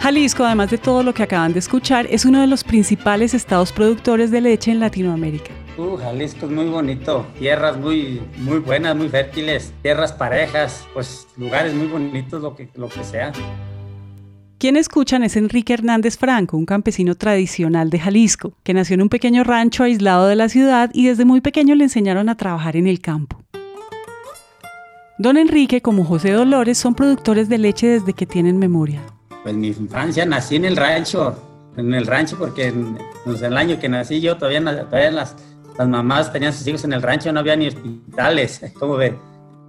Jalisco, 0.00 0.44
además 0.44 0.70
de 0.70 0.76
todo 0.76 1.02
lo 1.02 1.14
que 1.14 1.22
acaban 1.22 1.54
de 1.54 1.60
escuchar, 1.60 2.06
es 2.10 2.26
uno 2.26 2.42
de 2.42 2.46
los 2.46 2.64
principales 2.64 3.32
estados 3.32 3.72
productores 3.72 4.30
de 4.30 4.42
leche 4.42 4.70
en 4.70 4.80
Latinoamérica. 4.80 5.57
Uh, 5.78 5.96
Jalisco 5.96 6.46
es 6.46 6.50
muy 6.50 6.66
bonito, 6.66 7.24
tierras 7.38 7.76
muy, 7.78 8.20
muy 8.38 8.58
buenas, 8.58 8.96
muy 8.96 9.08
fértiles, 9.08 9.72
tierras 9.80 10.12
parejas, 10.12 10.84
pues 10.92 11.28
lugares 11.36 11.72
muy 11.72 11.86
bonitos, 11.86 12.42
lo 12.42 12.56
que, 12.56 12.68
lo 12.74 12.88
que 12.88 13.04
sea. 13.04 13.30
Quien 14.58 14.76
escuchan 14.76 15.22
es 15.22 15.36
Enrique 15.36 15.74
Hernández 15.74 16.18
Franco, 16.18 16.56
un 16.56 16.66
campesino 16.66 17.14
tradicional 17.14 17.90
de 17.90 18.00
Jalisco, 18.00 18.54
que 18.64 18.74
nació 18.74 18.94
en 18.94 19.02
un 19.02 19.08
pequeño 19.08 19.44
rancho 19.44 19.84
aislado 19.84 20.26
de 20.26 20.34
la 20.34 20.48
ciudad 20.48 20.90
y 20.92 21.06
desde 21.06 21.24
muy 21.24 21.40
pequeño 21.40 21.76
le 21.76 21.84
enseñaron 21.84 22.28
a 22.28 22.36
trabajar 22.36 22.74
en 22.74 22.88
el 22.88 23.00
campo. 23.00 23.40
Don 25.16 25.36
Enrique, 25.36 25.80
como 25.80 26.04
José 26.04 26.32
Dolores, 26.32 26.76
son 26.76 26.96
productores 26.96 27.48
de 27.48 27.58
leche 27.58 27.86
desde 27.86 28.14
que 28.14 28.26
tienen 28.26 28.58
memoria. 28.58 29.00
Pues 29.44 29.54
mi 29.54 29.68
infancia 29.68 30.26
nací 30.26 30.56
en 30.56 30.64
el 30.64 30.76
rancho, 30.76 31.36
en 31.76 31.94
el 31.94 32.04
rancho 32.04 32.36
porque 32.36 32.66
en, 32.66 32.98
pues, 33.24 33.42
el 33.42 33.56
año 33.56 33.78
que 33.78 33.88
nací 33.88 34.20
yo 34.20 34.36
todavía, 34.36 34.60
todavía 34.60 35.12
las, 35.12 35.36
las 35.78 35.88
mamás 35.88 36.32
tenían 36.32 36.52
sus 36.52 36.66
hijos 36.66 36.84
en 36.84 36.92
el 36.92 37.00
rancho, 37.00 37.32
no 37.32 37.40
había 37.40 37.56
ni 37.56 37.68
hospitales, 37.68 38.60
¿cómo 38.78 38.96
ve? 38.96 39.16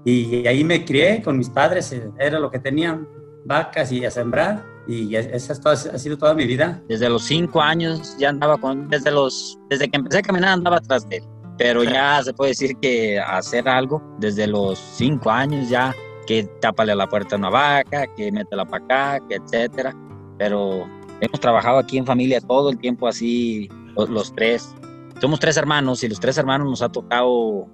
Y 0.03 0.47
ahí 0.47 0.63
me 0.63 0.83
crié 0.83 1.21
con 1.21 1.37
mis 1.37 1.49
padres, 1.49 1.91
eh, 1.93 2.09
era 2.17 2.39
lo 2.39 2.49
que 2.49 2.59
tenían, 2.59 3.07
vacas 3.45 3.91
y 3.91 4.03
a 4.03 4.11
sembrar, 4.11 4.65
y 4.87 5.15
esa 5.15 5.53
ha 5.71 5.75
sido 5.75 6.17
toda 6.17 6.33
mi 6.33 6.45
vida. 6.45 6.81
Desde 6.89 7.07
los 7.09 7.23
cinco 7.23 7.61
años 7.61 8.15
ya 8.17 8.29
andaba 8.29 8.57
con, 8.57 8.89
desde, 8.89 9.11
los, 9.11 9.59
desde 9.69 9.87
que 9.87 9.97
empecé 9.97 10.17
a 10.17 10.21
caminar 10.23 10.49
andaba 10.53 10.77
atrás 10.77 11.07
de 11.07 11.17
él, 11.17 11.23
pero 11.59 11.83
ya 11.83 12.23
se 12.23 12.33
puede 12.33 12.51
decir 12.51 12.75
que 12.81 13.19
hacer 13.19 13.69
algo 13.69 14.01
desde 14.17 14.47
los 14.47 14.79
cinco 14.79 15.29
años 15.29 15.69
ya, 15.69 15.95
que 16.25 16.43
tápale 16.59 16.95
la 16.95 17.07
puerta 17.07 17.35
a 17.35 17.37
una 17.37 17.51
vaca, 17.51 18.07
que 18.15 18.31
métela 18.31 18.65
para 18.65 18.83
acá, 18.83 19.27
que 19.27 19.35
etcétera, 19.35 19.95
pero 20.39 20.87
hemos 21.21 21.39
trabajado 21.39 21.77
aquí 21.77 21.99
en 21.99 22.05
familia 22.05 22.41
todo 22.41 22.71
el 22.71 22.79
tiempo 22.79 23.07
así, 23.07 23.69
los 23.95 24.33
tres, 24.33 24.73
somos 25.19 25.39
tres 25.39 25.57
hermanos 25.57 26.03
y 26.03 26.09
los 26.09 26.19
tres 26.19 26.37
hermanos 26.37 26.69
nos 26.69 26.81
ha 26.81 26.89
tocado 26.89 27.67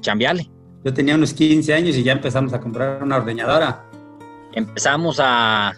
chambearle. 0.00 0.50
Yo 0.84 0.92
tenía 0.92 1.14
unos 1.14 1.32
15 1.32 1.74
años 1.74 1.96
y 1.96 2.02
ya 2.02 2.12
empezamos 2.12 2.52
a 2.52 2.60
comprar 2.60 3.02
una 3.02 3.16
ordeñadora. 3.16 3.84
Empezamos 4.52 5.18
a... 5.22 5.72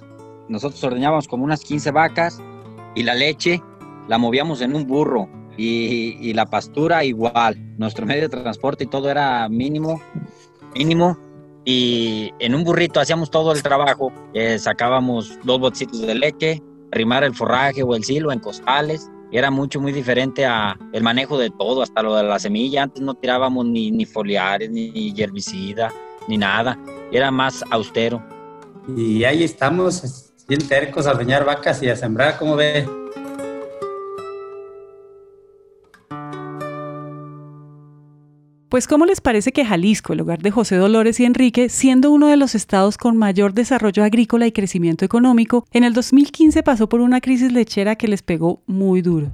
Nosotros 0.48 0.82
ordeñábamos 0.84 1.28
como 1.28 1.44
unas 1.44 1.60
15 1.62 1.90
vacas 1.90 2.40
y 2.94 3.02
la 3.02 3.14
leche 3.14 3.62
la 4.08 4.18
movíamos 4.18 4.60
en 4.60 4.74
un 4.74 4.86
burro. 4.86 5.28
y, 5.56 6.32
la 6.32 6.46
pastura 6.46 7.04
igual. 7.04 7.56
Nuestro 7.78 8.06
medio 8.06 8.22
de 8.22 8.28
transporte 8.28 8.84
y 8.84 8.86
todo 8.86 9.10
era 9.10 9.48
mínimo, 9.48 10.00
mínimo. 10.74 11.18
Y 11.64 12.32
en 12.40 12.54
un 12.54 12.64
burrito 12.64 13.00
hacíamos 13.00 13.30
todo 13.30 13.52
el 13.52 13.62
trabajo. 13.62 14.12
Eh, 14.34 14.58
sacábamos 14.58 15.38
dos 15.44 15.60
botecitos 15.60 16.00
de 16.02 16.14
leche, 16.14 16.62
arrimar 16.92 17.24
el 17.24 17.34
forraje 17.34 17.82
o 17.82 17.94
el 17.94 18.04
silo 18.04 18.32
en 18.32 18.40
costales. 18.40 19.10
Era 19.34 19.50
mucho, 19.50 19.80
muy 19.80 19.90
diferente 19.90 20.46
a 20.46 20.78
el 20.92 21.02
manejo 21.02 21.36
de 21.36 21.50
todo, 21.50 21.82
hasta 21.82 22.04
lo 22.04 22.14
de 22.14 22.22
la 22.22 22.38
semilla. 22.38 22.84
Antes 22.84 23.02
no 23.02 23.14
tirábamos 23.14 23.66
ni, 23.66 23.90
ni 23.90 24.06
foliares, 24.06 24.70
ni 24.70 25.12
herbicida, 25.18 25.92
ni 26.28 26.38
nada. 26.38 26.78
Era 27.10 27.32
más 27.32 27.64
austero. 27.68 28.22
Y 28.96 29.24
ahí 29.24 29.42
estamos, 29.42 30.32
bien 30.46 30.64
tercos 30.68 31.08
a 31.08 31.14
bañar 31.14 31.44
vacas 31.44 31.82
y 31.82 31.88
a 31.88 31.96
sembrar, 31.96 32.38
como 32.38 32.54
ve. 32.54 32.88
Pues 38.74 38.88
¿cómo 38.88 39.06
les 39.06 39.20
parece 39.20 39.52
que 39.52 39.64
Jalisco, 39.64 40.14
el 40.14 40.22
hogar 40.22 40.40
de 40.40 40.50
José 40.50 40.74
Dolores 40.74 41.20
y 41.20 41.24
Enrique, 41.24 41.68
siendo 41.68 42.10
uno 42.10 42.26
de 42.26 42.36
los 42.36 42.56
estados 42.56 42.98
con 42.98 43.16
mayor 43.16 43.54
desarrollo 43.54 44.02
agrícola 44.02 44.48
y 44.48 44.50
crecimiento 44.50 45.04
económico, 45.04 45.64
en 45.70 45.84
el 45.84 45.92
2015 45.94 46.64
pasó 46.64 46.88
por 46.88 47.00
una 47.00 47.20
crisis 47.20 47.52
lechera 47.52 47.94
que 47.94 48.08
les 48.08 48.24
pegó 48.24 48.62
muy 48.66 49.00
duro? 49.00 49.28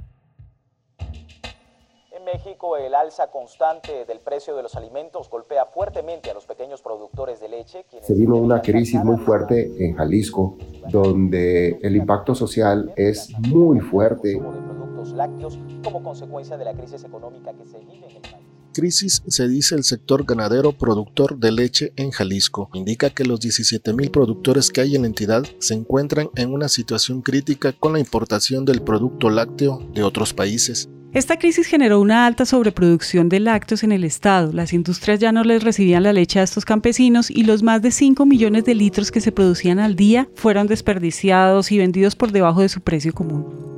En 2.11 2.23
México, 2.23 2.77
el 2.77 2.93
alza 2.93 3.31
constante 3.31 4.05
del 4.05 4.19
precio 4.19 4.55
de 4.55 4.61
los 4.61 4.75
alimentos 4.75 5.27
golpea 5.27 5.65
fuertemente 5.65 6.29
a 6.29 6.35
los 6.35 6.45
pequeños 6.45 6.83
productores 6.83 7.39
de 7.39 7.49
leche. 7.49 7.83
Se 7.99 8.13
vino 8.13 8.35
una 8.35 8.61
crisis 8.61 9.03
muy 9.03 9.17
fuerte 9.17 9.71
en 9.83 9.95
Jalisco, 9.95 10.59
donde 10.91 11.79
el 11.81 11.95
impacto 11.95 12.35
social 12.35 12.93
es 12.95 13.31
muy 13.39 13.79
fuerte. 13.79 14.39
lácteos 15.15 15.57
como 15.83 16.03
consecuencia 16.03 16.57
de 16.57 16.65
la 16.65 16.75
crisis 16.75 17.03
económica 17.03 17.51
que 17.53 17.65
se 17.65 17.79
vive 17.79 18.05
en 18.07 18.17
el 18.17 18.21
país 18.21 18.50
crisis 18.71 19.21
se 19.27 19.47
dice 19.47 19.75
el 19.75 19.83
sector 19.83 20.25
ganadero 20.25 20.71
productor 20.71 21.37
de 21.37 21.51
leche 21.51 21.93
en 21.95 22.11
Jalisco. 22.11 22.69
Indica 22.73 23.09
que 23.09 23.25
los 23.25 23.39
17.000 23.39 24.11
productores 24.11 24.69
que 24.71 24.81
hay 24.81 24.95
en 24.95 25.03
la 25.03 25.07
entidad 25.07 25.43
se 25.59 25.73
encuentran 25.73 26.29
en 26.35 26.51
una 26.51 26.69
situación 26.69 27.21
crítica 27.21 27.73
con 27.73 27.93
la 27.93 27.99
importación 27.99 28.65
del 28.65 28.81
producto 28.81 29.29
lácteo 29.29 29.87
de 29.93 30.03
otros 30.03 30.33
países. 30.33 30.89
Esta 31.13 31.37
crisis 31.37 31.67
generó 31.67 31.99
una 31.99 32.25
alta 32.25 32.45
sobreproducción 32.45 33.27
de 33.27 33.41
lácteos 33.41 33.83
en 33.83 33.91
el 33.91 34.05
estado. 34.05 34.53
Las 34.53 34.71
industrias 34.71 35.19
ya 35.19 35.33
no 35.33 35.43
les 35.43 35.61
recibían 35.61 36.03
la 36.03 36.13
leche 36.13 36.39
a 36.39 36.43
estos 36.43 36.63
campesinos 36.63 37.29
y 37.29 37.43
los 37.43 37.63
más 37.63 37.81
de 37.81 37.91
5 37.91 38.25
millones 38.25 38.63
de 38.63 38.75
litros 38.75 39.11
que 39.11 39.19
se 39.19 39.33
producían 39.33 39.79
al 39.79 39.97
día 39.97 40.29
fueron 40.35 40.67
desperdiciados 40.67 41.73
y 41.73 41.79
vendidos 41.79 42.15
por 42.15 42.31
debajo 42.31 42.61
de 42.61 42.69
su 42.69 42.79
precio 42.79 43.13
común. 43.13 43.70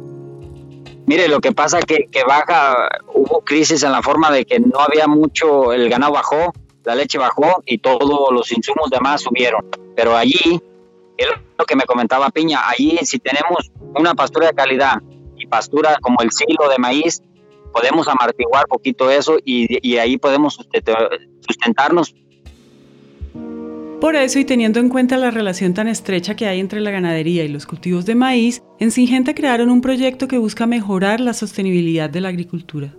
Mire, 1.06 1.28
lo 1.28 1.42
que 1.42 1.52
pasa 1.52 1.82
que, 1.82 2.08
que 2.12 2.24
baja, 2.24 2.90
hubo 3.14 3.42
crisis 3.42 3.84
en 3.84 3.92
la 3.92 4.02
forma 4.02 4.32
de 4.32 4.46
que 4.46 4.60
no 4.60 4.80
había 4.80 5.08
mucho, 5.08 5.74
el 5.74 5.90
ganado 5.90 6.14
bajó, 6.14 6.54
la 6.84 6.96
leche 6.96 7.18
bajó 7.18 7.62
y 7.66 7.78
todos 7.80 8.32
los 8.32 8.52
insumos 8.52 8.90
demás 8.90 9.22
subieron. 9.22 9.66
Pero 9.96 10.16
allí, 10.16 10.62
lo 11.58 11.66
que 11.66 11.76
me 11.76 11.84
comentaba 11.84 12.30
Piña, 12.30 12.62
allí 12.68 12.98
si 13.04 13.20
tenemos 13.20 13.72
una 13.96 14.14
pastura 14.16 14.48
de 14.48 14.54
calidad 14.54 15.02
y 15.38 15.46
pastura 15.48 15.98
como 16.02 16.22
el 16.22 16.32
silo 16.32 16.70
de 16.70 16.78
maíz, 16.78 17.22
podemos 17.74 18.08
amortiguar 18.08 18.68
poquito 18.68 19.10
eso 19.10 19.38
y, 19.44 19.88
y 19.88 19.98
ahí 19.98 20.18
podemos 20.18 20.60
sustentarnos 21.48 22.16
por 24.04 24.18
eso, 24.18 24.38
y 24.38 24.44
teniendo 24.44 24.82
en 24.82 24.90
cuenta 24.90 25.16
la 25.16 25.32
relación 25.32 25.74
tan 25.74 25.88
estrecha 25.88 26.36
que 26.36 26.46
hay 26.46 26.60
entre 26.60 26.82
la 26.82 26.92
ganadería 26.92 27.46
y 27.46 27.48
los 27.48 27.66
cultivos 27.66 28.06
de 28.06 28.16
maíz, 28.16 28.62
en 28.78 28.92
Singenta 28.92 29.34
crearon 29.34 29.70
un 29.70 29.80
proyecto 29.80 30.28
que 30.28 30.38
busca 30.38 30.68
mejorar 30.68 31.22
la 31.22 31.32
sostenibilidad 31.32 32.10
de 32.10 32.20
la 32.20 32.28
agricultura. 32.28 32.94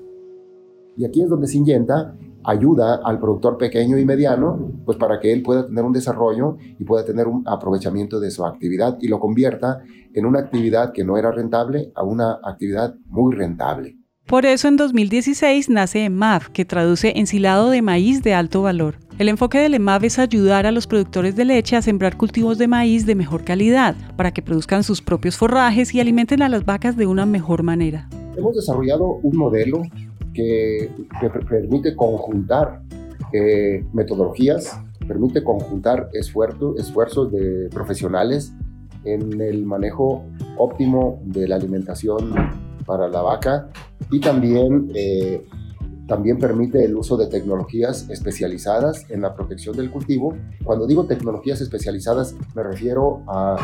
Y 0.97 1.05
aquí 1.05 1.21
es 1.21 1.29
donde 1.29 1.47
Singenta 1.47 2.17
ayuda 2.43 3.03
al 3.05 3.21
productor 3.21 3.59
pequeño 3.59 3.99
y 3.99 4.07
mediano, 4.07 4.73
pues 4.87 4.97
para 4.97 5.21
que 5.21 5.31
él 5.31 5.43
pueda 5.43 5.67
tener 5.67 5.85
un 5.85 5.93
desarrollo 5.93 6.57
y 6.79 6.85
pueda 6.85 7.05
tener 7.05 7.29
un 7.29 7.43
aprovechamiento 7.47 8.19
de 8.19 8.31
su 8.31 8.43
actividad 8.47 8.97
y 8.99 9.09
lo 9.09 9.21
convierta 9.21 9.83
en 10.15 10.25
una 10.25 10.39
actividad 10.39 10.91
que 10.95 11.05
no 11.05 11.19
era 11.19 11.31
rentable 11.31 11.93
a 11.95 12.03
una 12.03 12.39
actividad 12.43 12.95
muy 13.09 13.35
rentable. 13.35 13.99
Por 14.27 14.47
eso 14.47 14.69
en 14.69 14.79
2016 14.79 15.69
nace 15.69 16.07
EMAV, 16.07 16.51
que 16.51 16.65
traduce 16.65 17.13
ensilado 17.17 17.69
de 17.69 17.83
maíz 17.83 18.23
de 18.23 18.33
alto 18.33 18.63
valor. 18.63 18.95
El 19.19 19.29
enfoque 19.29 19.59
del 19.59 19.75
EMAV 19.75 20.07
es 20.07 20.19
ayudar 20.19 20.65
a 20.65 20.73
los 20.73 20.87
productores 20.87 21.37
de 21.37 21.45
leche 21.45 21.77
a 21.77 21.83
sembrar 21.83 22.17
cultivos 22.17 22.57
de 22.57 22.67
maíz 22.67 23.05
de 23.05 23.15
mejor 23.15 23.45
calidad, 23.45 23.95
para 24.17 24.33
que 24.33 24.41
produzcan 24.41 24.83
sus 24.83 25.03
propios 25.03 25.37
forrajes 25.37 25.95
y 25.95 26.01
alimenten 26.01 26.41
a 26.41 26.49
las 26.49 26.65
vacas 26.65 26.97
de 26.97 27.07
una 27.07 27.27
mejor 27.27 27.63
manera. 27.63 28.09
Hemos 28.35 28.57
desarrollado 28.57 29.05
un 29.23 29.37
modelo 29.37 29.83
que, 30.33 30.91
permite 31.47 31.95
conjuntar 31.95 32.81
eh, 33.35 33.85
metodologías, 33.93 34.81
permite 35.07 35.45
conjuntar 35.45 36.09
esfuerzos 36.15 37.31
de 37.31 37.69
profesionales 37.71 38.55
en 39.05 39.39
el 39.39 39.67
manejo 39.67 40.25
óptimo 40.57 41.21
de 41.27 41.47
la 41.47 41.57
alimentación 41.57 42.33
para 42.87 43.09
la 43.09 43.23
vaca 43.23 43.69
y 44.11 44.21
también 44.21 44.91
eh, 44.95 45.47
también 46.07 46.39
permite 46.39 46.85
el 46.85 46.97
uso 46.97 47.17
de 47.17 47.29
tecnologías 47.29 48.11
especializadas 48.11 49.11
en 49.11 49.23
la 49.23 49.35
protección 49.35 49.75
del 49.75 49.91
cultivo. 49.91 50.37
Cuando 50.63 50.87
digo 50.87 51.07
tecnologías 51.07 51.61
especializadas 51.61 52.35
me 52.55 52.63
refiero 52.63 53.23
a 53.27 53.57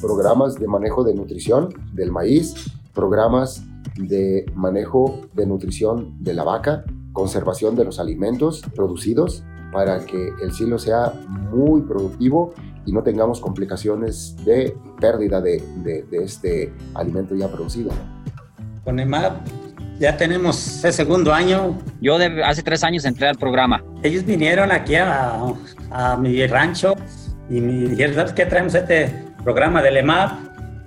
programas 0.00 0.54
de 0.54 0.68
manejo 0.68 1.02
de 1.02 1.14
nutrición 1.14 1.70
del 1.92 2.12
maíz, 2.12 2.54
programas 2.94 3.64
de 3.96 4.46
manejo 4.54 5.20
de 5.34 5.46
nutrición 5.46 6.22
de 6.22 6.34
la 6.34 6.44
vaca, 6.44 6.84
conservación 7.12 7.74
de 7.74 7.84
los 7.84 7.98
alimentos 7.98 8.62
producidos 8.74 9.42
para 9.72 10.04
que 10.04 10.32
el 10.42 10.52
silo 10.52 10.78
sea 10.78 11.12
muy 11.28 11.82
productivo 11.82 12.54
y 12.86 12.92
no 12.92 13.02
tengamos 13.02 13.40
complicaciones 13.40 14.36
de 14.44 14.76
pérdida 15.00 15.40
de, 15.40 15.62
este 16.12 16.72
alimento 16.94 17.34
ya 17.34 17.48
producido. 17.48 17.90
Con 18.90 18.98
EMAP 18.98 19.46
ya 20.00 20.16
tenemos 20.16 20.84
el 20.84 20.92
segundo 20.92 21.32
año. 21.32 21.78
Yo 22.00 22.18
hace 22.44 22.60
tres 22.64 22.82
años 22.82 23.04
entré 23.04 23.28
al 23.28 23.36
programa. 23.36 23.84
Ellos 24.02 24.24
vinieron 24.24 24.72
aquí 24.72 24.96
a, 24.96 25.54
mi 26.18 26.44
rancho 26.48 26.96
y 27.48 27.60
me 27.60 27.88
dijeron, 27.90 28.16
¿sabes 28.16 28.32
qué? 28.32 28.46
Traemos 28.46 28.74
este 28.74 29.14
programa 29.44 29.80
del 29.80 29.98
EMAP. 29.98 30.32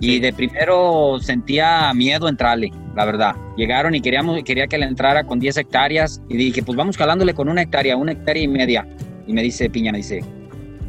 Y 0.00 0.20
de 0.20 0.34
primero 0.34 1.18
sentía 1.18 1.94
miedo 1.94 2.28
entrarle, 2.28 2.72
la 2.94 3.06
verdad. 3.06 3.34
Llegaron 3.56 3.94
y 3.94 4.02
queríamos, 4.02 4.38
quería 4.44 4.66
que 4.66 4.76
le 4.76 4.84
entrara 4.84 5.24
con 5.24 5.40
10 5.40 5.56
hectáreas 5.56 6.20
y 6.28 6.36
dije, 6.36 6.62
pues 6.62 6.76
vamos 6.76 6.98
calándole 6.98 7.32
con 7.32 7.48
una 7.48 7.62
hectárea, 7.62 7.96
una 7.96 8.12
hectárea 8.12 8.42
y 8.42 8.48
media. 8.48 8.86
Y 9.26 9.32
me 9.32 9.42
dice 9.42 9.70
Piña, 9.70 9.92
me 9.92 9.98
dice, 9.98 10.22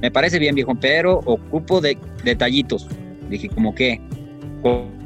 me 0.01 0.12
parece 0.12 0.38
bien 0.38 0.53
viejo, 0.53 0.75
pero 0.75 1.19
ocupo 1.24 1.79
de 1.79 1.98
detallitos. 2.25 2.89
Dije, 3.29 3.48
¿cómo 3.48 3.74
qué? 3.74 4.01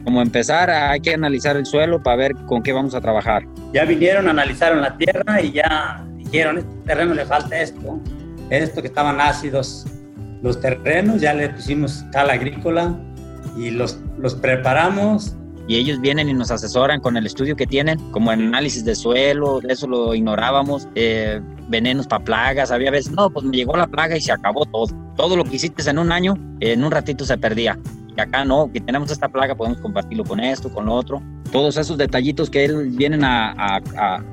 Como 0.10 0.24
empezar, 0.24 0.72
hay 0.72 1.02
que 1.02 1.14
analizar 1.14 1.56
el 1.56 1.68
suelo 1.68 2.02
para 2.02 2.16
ver 2.16 2.36
con 2.48 2.64
qué 2.64 2.74
vamos 2.74 2.96
a 2.96 3.00
trabajar. 3.00 3.44
Ya 3.74 3.86
vinieron, 3.86 4.28
analizaron 4.28 4.82
la 4.82 4.98
tierra 4.98 5.40
y 5.40 5.52
ya 5.52 6.04
dijeron, 6.18 6.58
este 6.58 6.72
terreno 6.88 7.14
le 7.14 7.26
falta 7.28 7.62
esto, 7.62 8.00
esto 8.50 8.82
que 8.82 8.88
estaban 8.88 9.22
ácidos. 9.22 9.86
Los 10.42 10.60
terrenos 10.60 11.22
ya 11.22 11.36
le 11.36 11.50
pusimos 11.50 12.04
cal 12.12 12.32
agrícola 12.32 13.00
y 13.56 13.70
los, 13.70 14.00
los 14.18 14.34
preparamos. 14.34 15.36
Y 15.68 15.76
ellos 15.76 16.02
vienen 16.02 16.28
y 16.28 16.34
nos 16.34 16.50
asesoran 16.50 17.02
con 17.02 17.16
el 17.16 17.28
estudio 17.28 17.56
que 17.56 17.68
tienen, 17.68 18.00
como 18.10 18.32
el 18.32 18.40
análisis 18.40 18.84
de 18.86 18.96
suelo, 18.96 19.62
eso 19.70 19.86
lo 19.86 20.16
ignorábamos, 20.16 20.88
eh, 20.96 21.40
venenos 21.68 22.08
para 22.08 22.24
plagas, 22.24 22.72
había 22.72 22.90
veces, 22.90 23.12
no, 23.12 23.30
pues 23.30 23.46
me 23.46 23.56
llegó 23.56 23.78
la 23.78 23.86
plaga 23.86 24.18
y 24.18 24.22
se 24.22 24.32
acabó 24.32 24.66
todo. 24.66 24.88
Todo 25.16 25.38
lo 25.38 25.44
que 25.44 25.58
hiciste 25.58 25.88
en 25.88 26.00
un 26.00 26.12
año, 26.12 26.34
en 26.62 26.84
un 26.84 26.90
ratito 26.90 27.26
se 27.26 27.38
perdía 27.38 27.78
acá 28.20 28.46
no, 28.46 28.72
que 28.72 28.80
tenemos 28.80 29.12
esta 29.12 29.30
plaga, 29.30 29.56
podemos 29.56 29.80
compartirlo 29.80 30.24
con 30.24 30.40
esto, 30.40 30.72
con 30.72 30.86
lo 30.86 30.94
otro. 30.94 31.22
Todos 31.52 31.78
esos 31.78 31.98
detallitos 31.98 32.50
que 32.50 32.66
él 32.66 32.90
vienen 32.92 33.24
a, 33.24 33.54
a, 33.58 34.24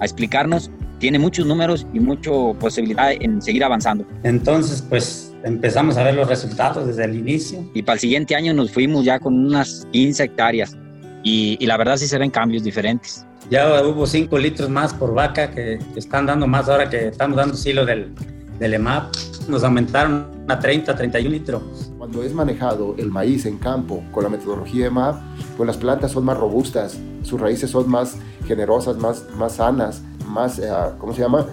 explicarnos, 0.00 0.70
tiene 0.98 1.18
muchos 1.18 1.46
números 1.46 1.86
y 1.92 2.00
mucha 2.00 2.30
posibilidad 2.58 3.12
en 3.12 3.40
seguir 3.42 3.64
avanzando. 3.64 4.06
Entonces, 4.22 4.82
pues 4.82 5.34
empezamos 5.44 5.96
a 5.96 6.04
ver 6.04 6.14
los 6.14 6.28
resultados 6.28 6.86
desde 6.86 7.04
el 7.04 7.16
inicio. 7.16 7.68
Y 7.74 7.82
para 7.82 7.94
el 7.94 8.00
siguiente 8.00 8.34
año 8.34 8.54
nos 8.54 8.70
fuimos 8.70 9.04
ya 9.04 9.18
con 9.18 9.38
unas 9.46 9.86
15 9.92 10.24
hectáreas 10.24 10.76
y, 11.22 11.56
y 11.60 11.66
la 11.66 11.76
verdad 11.76 11.96
sí 11.96 12.06
se 12.06 12.18
ven 12.18 12.30
cambios 12.30 12.64
diferentes. 12.64 13.26
Ya 13.50 13.82
hubo 13.82 14.06
5 14.06 14.38
litros 14.38 14.70
más 14.70 14.94
por 14.94 15.14
vaca 15.14 15.50
que, 15.50 15.78
están 15.96 16.26
dando 16.26 16.46
más 16.46 16.68
ahora 16.68 16.88
que 16.88 17.08
estamos 17.08 17.36
dando 17.36 17.56
silo 17.56 17.84
del, 17.84 18.14
del 18.58 18.74
EMAP. 18.74 19.14
Nos 19.48 19.64
aumentaron 19.64 20.26
a 20.48 20.58
30, 20.58 20.94
31 20.94 21.30
litros. 21.30 21.62
Cuando 21.98 22.22
es 22.22 22.34
manejado 22.34 22.94
el 22.98 23.10
maíz 23.10 23.46
en 23.46 23.58
campo 23.58 24.02
con 24.12 24.24
la 24.24 24.30
metodología 24.30 24.86
EMAP, 24.86 25.16
pues 25.56 25.66
las 25.66 25.76
plantas 25.76 26.12
son 26.12 26.24
más 26.24 26.38
robustas, 26.38 26.98
sus 27.22 27.40
raíces 27.40 27.70
son 27.70 27.90
más 27.90 28.16
generosas, 28.46 28.96
más, 28.96 29.24
más 29.36 29.54
sanas, 29.54 30.02
más, 30.28 30.58
eh, 30.58 30.70
¿cómo 30.98 31.12
se 31.14 31.22
llama?, 31.22 31.46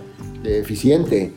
eficiente. 0.43 1.33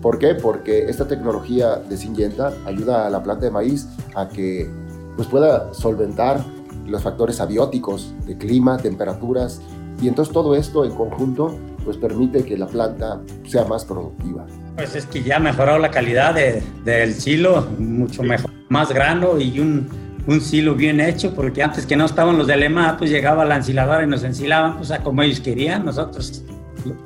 ¿Por 0.00 0.18
qué? 0.18 0.34
Porque 0.34 0.86
esta 0.88 1.06
tecnología 1.06 1.76
de 1.76 1.96
Syngenta 1.96 2.52
ayuda 2.66 3.06
a 3.06 3.10
la 3.10 3.22
planta 3.22 3.44
de 3.44 3.50
maíz 3.50 3.88
a 4.14 4.28
que 4.28 4.68
pues, 5.16 5.28
pueda 5.28 5.72
solventar 5.72 6.44
los 6.86 7.02
factores 7.02 7.40
abióticos 7.40 8.12
de 8.26 8.36
clima, 8.36 8.76
temperaturas, 8.76 9.60
y 10.00 10.08
entonces 10.08 10.34
todo 10.34 10.56
esto 10.56 10.84
en 10.84 10.94
conjunto 10.94 11.56
pues 11.84 11.96
permite 11.96 12.44
que 12.44 12.56
la 12.56 12.66
planta 12.66 13.20
sea 13.46 13.64
más 13.64 13.84
productiva. 13.84 14.46
Pues 14.76 14.94
es 14.94 15.06
que 15.06 15.22
ya 15.22 15.36
ha 15.36 15.40
mejorado 15.40 15.78
la 15.78 15.90
calidad 15.90 16.34
de, 16.34 16.62
del 16.84 17.14
silo, 17.14 17.66
mucho 17.78 18.22
mejor, 18.22 18.50
más 18.68 18.90
grano 18.92 19.38
y 19.38 19.60
un, 19.60 19.88
un, 20.26 20.40
silo 20.40 20.74
bien 20.74 20.98
hecho, 21.00 21.34
porque 21.34 21.62
antes 21.62 21.84
que 21.84 21.94
no 21.94 22.06
estaban 22.06 22.38
los 22.38 22.46
de 22.46 22.56
Lema, 22.56 22.96
pues 22.96 23.10
llegaba 23.10 23.44
la 23.44 23.56
ensiladora 23.56 24.04
y 24.04 24.06
nos 24.06 24.24
ensilaban 24.24 24.78
pues 24.78 24.90
a 24.90 25.02
como 25.02 25.22
ellos 25.22 25.40
querían, 25.40 25.84
nosotros 25.84 26.42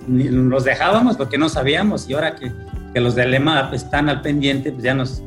los 0.09 0.65
dejábamos 0.65 1.17
porque 1.17 1.39
no 1.39 1.49
sabíamos 1.49 2.09
y 2.09 2.15
ahora 2.15 2.37
que, 2.37 2.53
que 2.95 3.01
los 3.01 3.15
de 3.15 3.27
Lema 3.27 3.71
están 3.73 4.09
al 4.09 4.23
pendiente, 4.23 4.71
pues 4.71 4.85
ya 4.85 4.95
nos, 4.95 5.23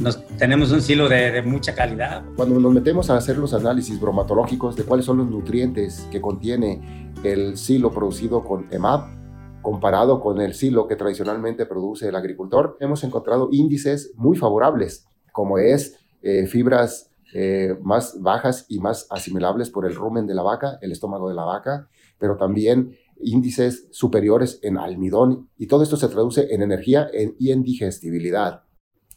nos, 0.00 0.26
tenemos 0.38 0.72
un 0.72 0.80
silo 0.80 1.08
de, 1.10 1.30
de, 1.30 1.42
mucha 1.42 1.74
calidad. 1.74 2.22
Cuando 2.36 2.58
nos 2.58 2.72
metemos 2.72 3.10
a 3.10 3.16
hacer 3.18 3.36
los 3.36 3.52
análisis 3.52 4.00
bromatológicos 4.00 4.76
de 4.76 4.84
cuáles 4.84 5.04
son 5.04 5.18
los 5.18 5.28
nutrientes 5.28 6.08
que 6.10 6.22
contiene 6.22 7.12
el 7.22 7.56
silo 7.56 7.92
producido 7.92 8.42
con 8.42 8.66
EMAP, 8.70 9.21
comparado 9.62 10.20
con 10.20 10.40
el 10.40 10.54
silo 10.54 10.86
que 10.86 10.96
tradicionalmente 10.96 11.66
produce 11.66 12.08
el 12.08 12.16
agricultor, 12.16 12.76
hemos 12.80 13.04
encontrado 13.04 13.48
índices 13.52 14.12
muy 14.16 14.36
favorables, 14.36 15.06
como 15.32 15.58
es 15.58 15.98
eh, 16.22 16.46
fibras 16.46 17.10
eh, 17.34 17.78
más 17.82 18.20
bajas 18.20 18.66
y 18.68 18.78
más 18.78 19.06
asimilables 19.10 19.70
por 19.70 19.86
el 19.86 19.94
rumen 19.94 20.26
de 20.26 20.34
la 20.34 20.42
vaca, 20.42 20.78
el 20.82 20.92
estómago 20.92 21.28
de 21.28 21.34
la 21.34 21.44
vaca, 21.44 21.88
pero 22.18 22.36
también 22.36 22.96
índices 23.20 23.88
superiores 23.90 24.58
en 24.62 24.76
almidón 24.76 25.48
y 25.56 25.66
todo 25.66 25.82
esto 25.82 25.96
se 25.96 26.08
traduce 26.08 26.52
en 26.52 26.62
energía 26.62 27.08
y 27.38 27.52
en 27.52 27.62
digestibilidad. 27.62 28.64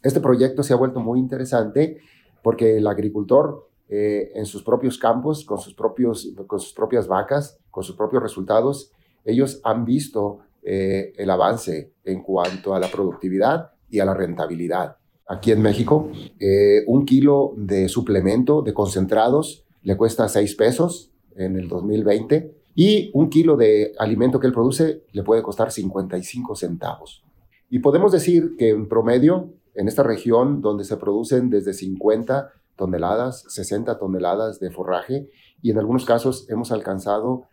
Este 0.02 0.20
proyecto 0.20 0.62
se 0.62 0.72
ha 0.72 0.76
vuelto 0.76 1.00
muy 1.00 1.18
interesante 1.18 1.98
porque 2.42 2.78
el 2.78 2.86
agricultor 2.86 3.68
eh, 3.88 4.32
en 4.34 4.46
sus 4.46 4.62
propios 4.62 4.98
campos, 4.98 5.44
con 5.44 5.58
sus, 5.58 5.74
propios, 5.74 6.32
con 6.46 6.58
sus 6.58 6.72
propias 6.72 7.06
vacas, 7.06 7.58
con 7.70 7.84
sus 7.84 7.96
propios 7.96 8.22
resultados, 8.22 8.92
ellos 9.26 9.60
han 9.64 9.84
visto 9.84 10.38
eh, 10.62 11.12
el 11.16 11.30
avance 11.30 11.92
en 12.04 12.22
cuanto 12.22 12.74
a 12.74 12.80
la 12.80 12.88
productividad 12.88 13.72
y 13.90 14.00
a 14.00 14.04
la 14.04 14.14
rentabilidad. 14.14 14.96
Aquí 15.28 15.50
en 15.52 15.60
México, 15.60 16.10
eh, 16.38 16.84
un 16.86 17.04
kilo 17.04 17.52
de 17.56 17.88
suplemento 17.88 18.62
de 18.62 18.72
concentrados 18.72 19.64
le 19.82 19.96
cuesta 19.96 20.28
6 20.28 20.54
pesos 20.54 21.10
en 21.34 21.56
el 21.56 21.68
2020 21.68 22.52
y 22.74 23.10
un 23.14 23.28
kilo 23.28 23.56
de 23.56 23.92
alimento 23.98 24.38
que 24.38 24.46
él 24.46 24.52
produce 24.52 25.02
le 25.12 25.22
puede 25.22 25.42
costar 25.42 25.72
55 25.72 26.54
centavos. 26.54 27.24
Y 27.70 27.80
podemos 27.80 28.12
decir 28.12 28.54
que 28.56 28.70
en 28.70 28.88
promedio, 28.88 29.50
en 29.74 29.88
esta 29.88 30.02
región 30.02 30.60
donde 30.60 30.84
se 30.84 30.96
producen 30.96 31.50
desde 31.50 31.74
50 31.74 32.50
toneladas, 32.76 33.44
60 33.48 33.98
toneladas 33.98 34.60
de 34.60 34.70
forraje 34.70 35.28
y 35.62 35.70
en 35.70 35.78
algunos 35.78 36.04
casos 36.04 36.48
hemos 36.48 36.70
alcanzado 36.70 37.44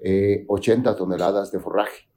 80 0.00 0.90
eh, 0.90 0.94
toneladas 0.94 1.50
de 1.50 1.60
forraje. 1.60 2.08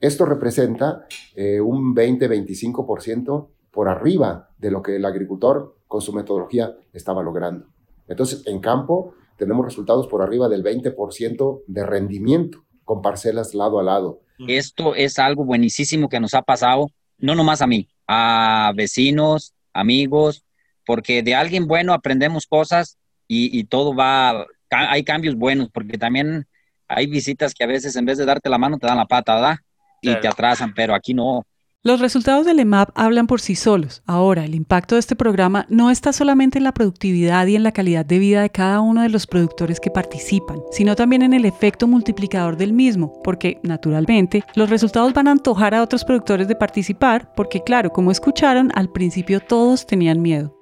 Esto 0.00 0.24
representa 0.24 1.06
eh, 1.34 1.60
un 1.60 1.94
20-25% 1.94 3.48
por 3.70 3.88
arriba 3.88 4.50
de 4.58 4.70
lo 4.70 4.82
que 4.82 4.96
el 4.96 5.04
agricultor 5.04 5.76
con 5.86 6.00
su 6.00 6.12
metodología 6.12 6.74
estaba 6.92 7.22
logrando. 7.22 7.66
Entonces, 8.06 8.42
en 8.46 8.60
campo 8.60 9.14
tenemos 9.36 9.64
resultados 9.64 10.06
por 10.06 10.22
arriba 10.22 10.48
del 10.48 10.62
20% 10.62 11.62
de 11.66 11.86
rendimiento 11.86 12.64
con 12.84 13.02
parcelas 13.02 13.54
lado 13.54 13.78
a 13.78 13.82
lado. 13.82 14.20
Esto 14.46 14.94
es 14.94 15.18
algo 15.18 15.44
buenísimo 15.44 16.08
que 16.08 16.20
nos 16.20 16.34
ha 16.34 16.42
pasado, 16.42 16.90
no 17.18 17.34
nomás 17.34 17.60
a 17.60 17.66
mí, 17.66 17.88
a 18.06 18.72
vecinos, 18.74 19.54
amigos, 19.72 20.44
porque 20.86 21.22
de 21.22 21.34
alguien 21.34 21.66
bueno 21.66 21.92
aprendemos 21.92 22.46
cosas 22.46 22.98
y 23.30 23.64
todo 23.64 23.94
va, 23.94 24.46
hay 24.70 25.04
cambios 25.04 25.36
buenos, 25.36 25.68
porque 25.70 25.98
también 25.98 26.46
hay 26.88 27.06
visitas 27.06 27.54
que 27.54 27.64
a 27.64 27.66
veces 27.66 27.94
en 27.96 28.04
vez 28.04 28.18
de 28.18 28.24
darte 28.24 28.48
la 28.48 28.58
mano 28.58 28.78
te 28.78 28.86
dan 28.86 28.96
la 28.96 29.06
pata, 29.06 29.34
¿verdad? 29.34 29.56
Y 30.00 30.14
te 30.14 30.28
atrasan, 30.28 30.72
pero 30.74 30.94
aquí 30.94 31.14
no. 31.14 31.44
Los 31.84 32.00
resultados 32.00 32.44
del 32.44 32.58
EMAP 32.58 32.90
hablan 32.96 33.28
por 33.28 33.40
sí 33.40 33.54
solos. 33.54 34.02
Ahora, 34.04 34.44
el 34.44 34.56
impacto 34.56 34.96
de 34.96 34.98
este 34.98 35.14
programa 35.14 35.64
no 35.68 35.90
está 35.90 36.12
solamente 36.12 36.58
en 36.58 36.64
la 36.64 36.72
productividad 36.72 37.46
y 37.46 37.54
en 37.54 37.62
la 37.62 37.70
calidad 37.70 38.04
de 38.04 38.18
vida 38.18 38.42
de 38.42 38.50
cada 38.50 38.80
uno 38.80 39.02
de 39.02 39.08
los 39.08 39.28
productores 39.28 39.78
que 39.78 39.90
participan, 39.90 40.58
sino 40.72 40.96
también 40.96 41.22
en 41.22 41.34
el 41.34 41.44
efecto 41.44 41.86
multiplicador 41.86 42.56
del 42.56 42.72
mismo, 42.72 43.20
porque, 43.22 43.60
naturalmente, 43.62 44.42
los 44.56 44.70
resultados 44.70 45.14
van 45.14 45.28
a 45.28 45.32
antojar 45.32 45.72
a 45.74 45.82
otros 45.82 46.04
productores 46.04 46.48
de 46.48 46.56
participar, 46.56 47.32
porque, 47.36 47.62
claro, 47.62 47.90
como 47.90 48.10
escucharon, 48.10 48.72
al 48.74 48.90
principio 48.90 49.38
todos 49.38 49.86
tenían 49.86 50.20
miedo. 50.20 50.57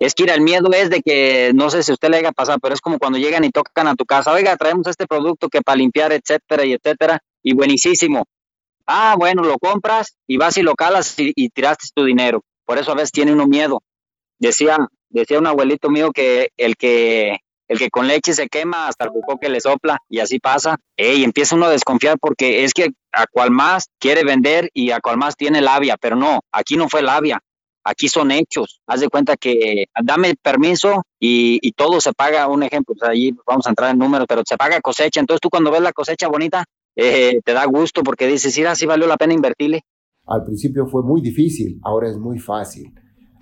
Es 0.00 0.14
que 0.14 0.24
el 0.24 0.40
miedo 0.40 0.70
es 0.72 0.90
de 0.90 1.02
que, 1.02 1.50
no 1.54 1.70
sé 1.70 1.82
si 1.82 1.92
usted 1.92 2.08
le 2.08 2.18
haya 2.18 2.32
pasado, 2.32 2.58
pero 2.62 2.74
es 2.74 2.80
como 2.80 2.98
cuando 2.98 3.18
llegan 3.18 3.44
y 3.44 3.50
tocan 3.50 3.88
a 3.88 3.96
tu 3.96 4.04
casa, 4.04 4.32
oiga, 4.32 4.56
traemos 4.56 4.86
este 4.86 5.06
producto 5.06 5.48
que 5.48 5.60
para 5.60 5.76
limpiar, 5.76 6.12
etcétera, 6.12 6.64
y 6.64 6.74
etcétera, 6.74 7.20
y 7.42 7.54
buenísimo. 7.54 8.24
Ah, 8.86 9.16
bueno, 9.18 9.42
lo 9.42 9.58
compras 9.58 10.16
y 10.26 10.36
vas 10.36 10.56
y 10.56 10.62
lo 10.62 10.74
calas 10.74 11.14
y, 11.18 11.48
tiraste 11.50 11.88
tu 11.94 12.04
dinero. 12.04 12.42
Por 12.64 12.78
eso 12.78 12.92
a 12.92 12.94
veces 12.94 13.12
tiene 13.12 13.32
uno 13.32 13.46
miedo. 13.46 13.82
Decía, 14.38 14.78
decía 15.10 15.38
un 15.38 15.46
abuelito 15.46 15.90
mío 15.90 16.12
que 16.12 16.50
el 16.56 16.76
que 16.76 17.38
el 17.66 17.78
que 17.78 17.90
con 17.90 18.08
leche 18.08 18.32
se 18.32 18.48
quema 18.48 18.88
hasta 18.88 19.04
el 19.04 19.10
cuco 19.10 19.38
que 19.38 19.50
le 19.50 19.60
sopla 19.60 19.98
y 20.08 20.20
así 20.20 20.38
pasa. 20.38 20.78
Y 20.96 21.22
empieza 21.22 21.54
uno 21.54 21.66
a 21.66 21.70
desconfiar 21.70 22.18
porque 22.18 22.64
es 22.64 22.72
que 22.72 22.88
a 23.12 23.26
cual 23.26 23.50
más 23.50 23.88
quiere 23.98 24.24
vender 24.24 24.70
y 24.72 24.90
a 24.90 25.00
cual 25.00 25.18
más 25.18 25.36
tiene 25.36 25.60
labia, 25.60 25.98
pero 26.00 26.16
no, 26.16 26.40
aquí 26.50 26.76
no 26.76 26.88
fue 26.88 27.02
labia, 27.02 27.42
Aquí 27.84 28.08
son 28.08 28.30
hechos. 28.30 28.80
Haz 28.86 29.00
de 29.00 29.08
cuenta 29.08 29.36
que 29.36 29.86
dame 30.02 30.34
permiso 30.40 31.02
y, 31.18 31.72
todo 31.72 32.00
se 32.00 32.12
paga. 32.12 32.48
Un 32.48 32.62
ejemplo, 32.62 32.94
pues 32.98 33.08
ahí 33.08 33.34
vamos 33.46 33.66
a 33.66 33.70
entrar 33.70 33.90
en 33.90 33.98
números, 33.98 34.26
pero 34.28 34.42
se 34.46 34.56
paga 34.56 34.80
cosecha. 34.80 35.20
Entonces 35.20 35.40
tú 35.40 35.48
cuando 35.48 35.70
ves 35.70 35.80
la 35.80 35.92
cosecha 35.92 36.28
bonita, 36.28 36.64
eh, 36.96 37.40
te 37.44 37.52
da 37.52 37.64
gusto 37.66 38.02
porque 38.02 38.26
dices, 38.26 38.52
sí, 38.52 38.62
sí 38.74 38.86
valió 38.86 39.06
la 39.06 39.16
pena 39.16 39.34
invertirle. 39.34 39.82
Al 40.26 40.44
principio 40.44 40.86
fue 40.86 41.02
muy 41.02 41.22
difícil, 41.22 41.80
ahora 41.82 42.10
es 42.10 42.18
muy 42.18 42.38
fácil. 42.38 42.92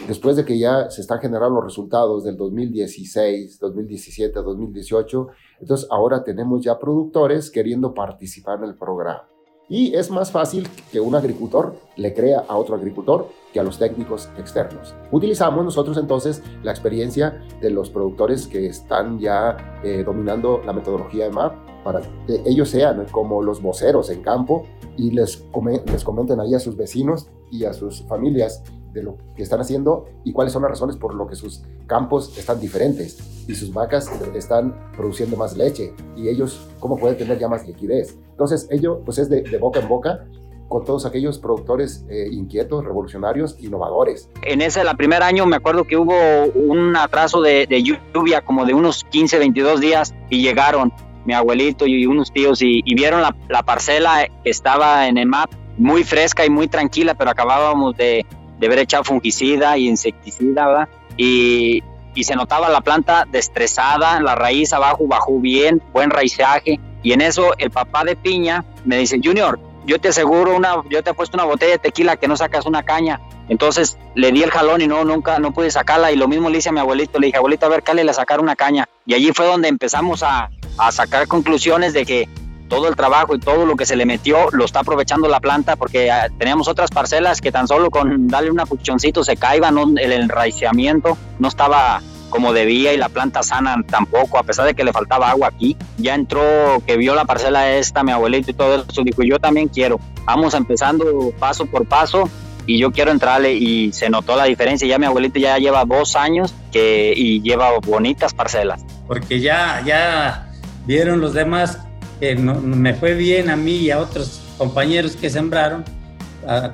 Después 0.07 0.37
de 0.37 0.45
que 0.45 0.59
ya 0.59 0.89
se 0.91 1.01
están 1.01 1.19
generando 1.21 1.57
los 1.57 1.65
resultados 1.65 2.23
del 2.23 2.37
2016, 2.37 3.59
2017, 3.59 4.35
2018, 4.41 5.27
entonces 5.61 5.89
ahora 5.91 6.23
tenemos 6.23 6.65
ya 6.65 6.79
productores 6.79 7.51
queriendo 7.51 7.93
participar 7.93 8.59
en 8.59 8.67
el 8.67 8.77
programa. 8.77 9.27
Y 9.69 9.95
es 9.97 10.11
más 10.11 10.31
fácil 10.31 10.69
que 10.93 11.01
un 11.01 11.15
agricultor 11.15 11.75
le 11.97 12.15
crea 12.15 12.45
a 12.47 12.57
otro 12.57 12.77
agricultor 12.77 13.29
que 13.53 13.59
a 13.59 13.65
los 13.65 13.79
técnicos 13.79 14.29
externos. 14.39 14.95
Utilizamos 15.11 15.65
nosotros 15.65 15.97
entonces 15.97 16.43
la 16.63 16.71
experiencia 16.71 17.43
de 17.61 17.71
los 17.71 17.91
productores 17.91 18.47
que 18.47 18.67
están 18.67 19.19
ya 19.19 19.81
eh, 19.83 20.05
dominando 20.05 20.61
la 20.65 20.73
metodología 20.73 21.25
de 21.25 21.31
MAP 21.33 21.55
para 21.83 22.01
que 22.27 22.43
ellos 22.45 22.69
sean 22.69 23.07
como 23.11 23.43
los 23.43 23.61
voceros 23.61 24.11
en 24.11 24.23
campo 24.23 24.67
y 24.97 25.11
les, 25.11 25.45
les 25.87 26.05
comenten 26.05 26.41
ahí 26.41 26.55
a 26.55 26.61
sus 26.61 26.77
vecinos 26.77 27.29
y 27.51 27.65
a 27.65 27.73
sus 27.73 28.03
familias 28.03 28.63
de 28.97 29.03
lo 29.03 29.19
que 29.37 29.43
están 29.43 29.61
haciendo 29.61 30.07
y 30.25 30.33
cuáles 30.33 30.53
son 30.53 30.63
las 30.63 30.71
razones 30.71 30.97
por 30.97 31.15
lo 31.15 31.29
que 31.29 31.37
sus 31.37 31.63
campos 31.87 32.37
están 32.39 32.59
diferentes 32.59 33.19
y 33.47 33.55
sus 33.55 33.73
vacas 33.73 34.11
están 34.35 34.75
produciendo 34.97 35.37
más 35.37 35.57
leche 35.57 35.93
y 36.17 36.29
ellos 36.29 36.67
cómo 36.81 36.97
pueden 36.97 37.17
tener 37.17 37.39
ya 37.39 37.47
más 37.47 37.67
liquidez. 37.67 38.17
Entonces 38.31 38.67
ello 38.71 39.03
pues 39.05 39.19
es 39.19 39.29
de, 39.29 39.43
boca 39.59 39.81
en 39.81 39.89
boca 39.89 40.25
con 40.69 40.85
todos 40.85 41.07
aquellos 41.07 41.39
productores 41.39 42.05
eh, 42.09 42.29
inquietos, 42.33 42.85
revolucionarios, 42.85 43.57
innovadores. 43.61 44.29
En 44.43 44.63
ese, 44.63 44.81
el 44.81 44.97
primer 44.97 45.23
año, 45.23 45.47
me 45.47 45.55
acuerdo 45.55 45.85
que 45.85 45.97
hubo 45.97 46.15
un 46.55 46.97
atraso 46.97 47.41
de, 47.41 47.69
lluvia 48.13 48.41
como 48.41 48.65
de 48.65 48.75
unos 48.75 49.05
15, 49.05 49.39
22 49.39 49.81
días 49.81 50.15
y 50.29 50.43
llegaron 50.43 50.93
mi 51.25 51.35
abuelito 51.35 51.87
y 51.87 52.07
unos 52.07 52.33
tíos 52.33 52.63
y, 52.63 52.83
vieron 52.95 53.23
la, 53.23 53.37
la, 53.49 53.63
parcela 53.63 54.27
que 54.43 54.51
estaba 54.51 55.07
en 55.07 55.19
EMAP 55.19 55.53
muy 55.79 56.03
fresca 56.03 56.45
y 56.45 56.51
muy 56.51 56.67
tranquila, 56.67 57.15
pero 57.15 57.31
acabábamos 57.31 57.97
de, 57.97 58.27
de 58.59 58.67
haber 58.67 58.87
fungicida 59.05 59.77
y 59.77 59.89
insecticida, 59.89 60.67
¿verdad? 60.67 60.89
Y, 61.17 61.83
y 62.15 62.25
se 62.25 62.35
notaba 62.35 62.69
la 62.69 62.81
planta 62.81 63.27
destresada, 63.31 64.21
la 64.21 64.35
raíz 64.35 64.73
abajo 64.73 65.07
bajó 65.07 65.39
bien, 65.39 65.83
buen 65.93 66.11
raizaje. 66.11 66.81
Y 67.03 67.13
en 67.13 67.21
eso 67.21 67.53
el 67.59 67.71
papá 67.71 68.05
de 68.05 68.17
Piña 68.17 68.65
me 68.85 68.97
dice, 68.99 69.21
Junior, 69.23 69.61
yo 69.87 70.01
te 70.01 70.09
aseguro 70.09 70.57
una, 70.57 70.83
yo 70.91 71.03
te 71.03 71.11
he 71.11 71.15
puesto 71.15 71.37
una 71.37 71.45
botella 71.45 71.73
de 71.73 71.79
tequila 71.79 72.17
que 72.17 72.27
no 72.27 72.37
sacas 72.37 72.67
una 72.67 72.83
caña. 72.83 73.21
Entonces 73.49 73.97
le 74.15 74.33
di 74.33 74.43
el 74.43 74.51
jalón 74.51 74.81
y 74.81 74.89
no, 74.89 75.05
nunca, 75.05 75.39
no 75.39 75.53
pude 75.53 75.71
sacarla. 75.71 76.11
Y 76.11 76.17
lo 76.17 76.27
mismo 76.27 76.51
le 76.51 76.59
hice 76.59 76.71
a 76.71 76.73
mi 76.73 76.81
abuelito, 76.81 77.21
le 77.21 77.27
dije, 77.27 77.39
abuelito, 77.39 77.67
a 77.67 77.69
ver, 77.69 77.83
cále 77.83 78.03
a 78.03 78.13
sacar 78.13 78.41
una 78.41 78.57
caña. 78.57 78.89
Y 79.05 79.15
allí 79.15 79.31
fue 79.33 79.47
donde 79.47 79.69
empezamos 79.69 80.23
a, 80.23 80.51
a 80.79 80.93
sacar 80.93 81.29
conclusiones 81.29 81.93
de 81.93 82.05
que 82.05 82.29
todo 82.69 82.89
el 82.89 82.97
trabajo 82.97 83.35
y 83.35 83.39
todo 83.39 83.67
lo 83.67 83.77
que 83.77 83.87
se 83.87 83.97
le 83.97 84.07
metió 84.07 84.51
lo 84.53 84.65
está 84.65 84.81
aprovechando 84.81 85.29
la 85.29 85.41
planta 85.41 85.77
porque 85.77 86.11
ah, 86.11 86.29
teníamos 86.39 86.69
otras 86.69 86.91
parcelas 86.91 87.41
que 87.41 87.53
tan 87.53 87.69
solo 87.69 87.91
con 87.91 88.29
darle 88.29 88.51
un 88.51 88.61
apuchoncito 88.61 89.25
se 89.25 89.37
caían, 89.37 89.77
el 89.99 90.13
enraizamiento 90.13 91.17
no 91.39 91.49
estaba 91.49 92.03
como 92.31 92.53
debía 92.53 92.93
y 92.93 92.97
la 92.97 93.09
planta 93.09 93.43
sana 93.43 93.77
tampoco, 93.89 94.39
a 94.39 94.43
pesar 94.43 94.67
de 94.67 94.75
que 94.75 94.85
le 94.85 94.93
faltaba 94.93 95.31
agua 95.31 95.49
aquí. 95.49 95.77
Ya 95.97 96.15
entró, 96.15 96.83
que 96.87 96.97
vio 96.97 97.15
la 97.15 97.25
parcela 97.25 97.71
esta, 97.77 98.03
mi 98.03 98.13
abuelito 98.13 98.51
y 98.51 98.55
todo 98.55 98.85
eso, 98.89 99.03
dijo, 99.03 99.23
yo 99.23 99.39
también 99.39 99.69
quiero. 99.69 99.99
Vamos 100.25 100.55
empezando 100.55 101.33
paso 101.39 101.67
por 101.67 101.87
paso 101.87 102.29
y 102.67 102.79
yo 102.79 102.91
quiero 102.91 103.13
entrarle 103.13 103.55
y 103.55 103.93
se 103.93 104.11
notó 104.11 104.37
la 104.37 104.45
diferencia. 104.45 104.87
Ya 104.87 104.99
mi 104.99 105.07
abuelito 105.07 105.39
ya 105.39 105.57
lleva 105.59 105.85
dos 105.85 106.17
años 106.17 106.55
que, 106.73 107.15
y 107.17 107.41
lleva 107.43 107.71
bonitas 107.81 108.35
parcelas. 108.35 108.85
porque 109.07 109.41
ya, 109.41 109.83
ya 109.87 110.51
vieron 110.85 111.21
los 111.21 111.33
demás 111.33 111.86
que 112.21 112.35
no, 112.35 112.55
me 112.55 112.95
fue 112.95 113.15
bien 113.15 113.51
a 113.51 113.57
mí 113.57 113.77
y 113.77 113.91
a 113.91 113.99
otros 113.99 114.41
compañeros 114.59 115.17
que 115.17 115.31
sembraron 115.31 115.85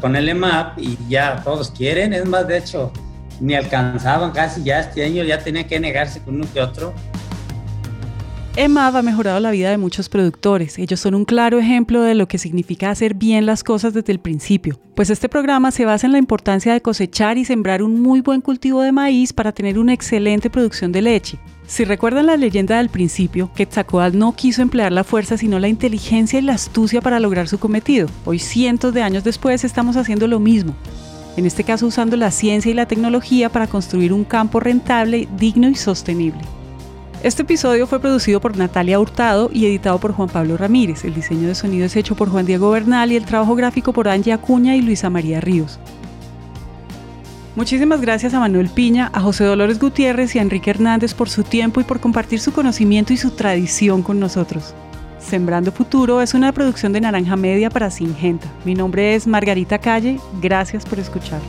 con 0.01 0.17
el 0.17 0.29
EMAP 0.29 0.79
y 0.79 0.99
ya 1.09 1.43
todos 1.43 1.71
quieren, 1.71 2.13
es 2.13 2.27
más, 2.27 2.47
de 2.47 2.59
hecho, 2.59 2.93
ni 3.41 3.55
alcanzaban 3.55 4.31
casi 4.33 4.63
ya 4.63 4.81
este 4.81 5.05
año, 5.05 5.25
ya 5.25 5.39
tenía 5.39 5.67
que 5.67 5.81
negarse 5.81 6.21
con 6.21 6.37
uno 6.37 6.47
que 6.53 6.61
otro. 6.61 6.93
EMAP 8.55 8.97
ha 8.97 9.01
mejorado 9.01 9.41
la 9.41 9.51
vida 9.51 9.71
de 9.71 9.79
muchos 9.79 10.11
productores. 10.11 10.79
Ellos 10.79 11.01
son 11.01 11.15
un 11.15 11.25
claro 11.25 11.59
ejemplo 11.59 12.03
de 12.03 12.15
lo 12.15 12.29
que 12.29 12.37
significa 12.37 12.91
hacer 12.91 13.15
bien 13.15 13.47
las 13.47 13.65
cosas 13.65 13.95
desde 13.95 14.13
el 14.13 14.21
principio. 14.21 14.79
Pues 14.95 15.09
este 15.09 15.31
programa 15.31 15.71
se 15.71 15.87
basa 15.87 16.07
en 16.07 16.13
la 16.13 16.19
importancia 16.19 16.75
de 16.75 16.83
cosechar 16.83 17.39
y 17.39 17.47
sembrar 17.47 17.83
un 17.83 18.03
muy 18.03 18.21
buen 18.21 18.43
cultivo 18.43 18.83
de 18.83 18.93
maíz 18.93 19.33
para 19.33 19.53
tener 19.53 19.79
una 19.79 19.95
excelente 19.95 20.51
producción 20.51 20.93
de 20.93 21.01
leche. 21.01 21.39
Si 21.73 21.87
recuerdan 21.87 22.27
la 22.27 22.37
leyenda 22.37 22.77
del 22.77 22.91
principio, 22.91 23.51
Quetzalcoatl 23.55 24.19
no 24.19 24.33
quiso 24.33 24.61
emplear 24.61 24.93
la 24.93 25.05
fuerza 25.05 25.39
sino 25.39 25.59
la 25.59 25.69
inteligencia 25.69 26.39
y 26.39 26.43
la 26.43 26.53
astucia 26.53 27.01
para 27.01 27.19
lograr 27.19 27.49
su 27.49 27.59
cometido. 27.59 28.09
Hoy, 28.27 28.41
cientos 28.41 28.93
de 28.93 29.01
años 29.01 29.25
después, 29.25 29.65
estamos 29.65 29.97
haciendo 29.97 30.29
lo 30.29 30.39
mismo. 30.39 30.75
En 31.39 31.47
este 31.47 31.65
caso 31.65 31.87
usando 31.87 32.19
la 32.19 32.31
ciencia 32.31 32.71
y 32.71 32.75
la 32.75 32.85
tecnología 32.85 33.49
para 33.49 33.69
construir 33.69 34.13
un 34.13 34.25
campo 34.25 34.61
rentable, 34.61 35.27
digno 35.39 35.67
y 35.67 35.75
sostenible. 35.75 36.43
Este 37.23 37.41
episodio 37.41 37.87
fue 37.87 38.01
producido 38.01 38.39
por 38.39 38.55
Natalia 38.55 39.01
Hurtado 39.01 39.49
y 39.51 39.65
editado 39.65 39.99
por 39.99 40.13
Juan 40.13 40.29
Pablo 40.29 40.59
Ramírez. 40.59 41.07
El 41.07 41.15
diseño 41.15 41.49
de 41.49 41.55
sonido 41.55 41.87
es 41.87 41.97
hecho 41.97 42.15
por 42.15 42.29
Juan 42.29 42.45
Diego 42.45 42.71
Bernal 42.71 43.13
y 43.13 43.17
el 43.17 43.25
trabajo 43.25 43.55
gráfico 43.55 43.95
por 43.95 44.09
Angie 44.09 44.35
Acuña 44.35 44.77
y 44.77 44.83
Luisa 44.83 45.09
María 45.09 45.41
Ríos. 45.41 45.81
Muchísimas 47.55 48.01
gracias 48.01 48.33
a 48.33 48.41
Manuel 48.41 48.71
Piña, 48.71 49.11
a 49.13 49.21
José 49.21 49.45
Dolores 49.45 49.79
Gutiérrez 49.79 50.35
y 50.35 50.39
a 50.39 50.43
Enrique 50.43 50.71
Hernández 50.71 51.13
por 51.13 51.29
su 51.29 51.43
tiempo 51.43 51.83
y 51.83 51.85
por 51.85 52.01
compartir 52.01 52.41
su 52.41 52.51
conocimiento 52.53 53.13
y 53.13 53.19
su 53.19 53.33
tradición 53.33 54.03
con 54.03 54.19
nosotros. 54.19 54.75
Sembrando 55.19 55.71
Futuro 55.71 56.23
es 56.23 56.33
una 56.33 56.53
producción 56.53 56.95
de 56.95 57.03
Naranja 57.03 57.37
Media 57.37 57.69
para 57.69 57.91
Singenta. 57.91 58.49
Mi 58.65 58.75
nombre 58.75 59.15
es 59.15 59.27
Margarita 59.27 59.79
Calle. 59.79 60.19
Gracias 60.41 60.87
por 60.87 60.99
escuchar. 60.99 61.41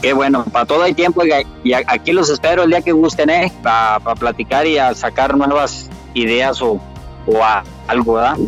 Qué 0.00 0.14
bueno, 0.14 0.44
para 0.44 0.64
todo 0.64 0.82
hay 0.82 0.94
tiempo 0.94 1.22
y 1.62 1.72
aquí 1.74 2.12
los 2.12 2.30
espero 2.30 2.62
el 2.62 2.70
día 2.70 2.80
que 2.80 2.92
gusten, 2.92 3.28
¿eh? 3.28 3.52
Para 3.62 4.00
platicar 4.14 4.66
y 4.66 4.78
a 4.78 4.94
sacar 4.94 5.36
nuevas 5.36 5.90
ideas 6.14 6.62
o, 6.62 6.80
o 7.26 7.40
algo, 7.86 8.14
¿verdad? 8.14 8.38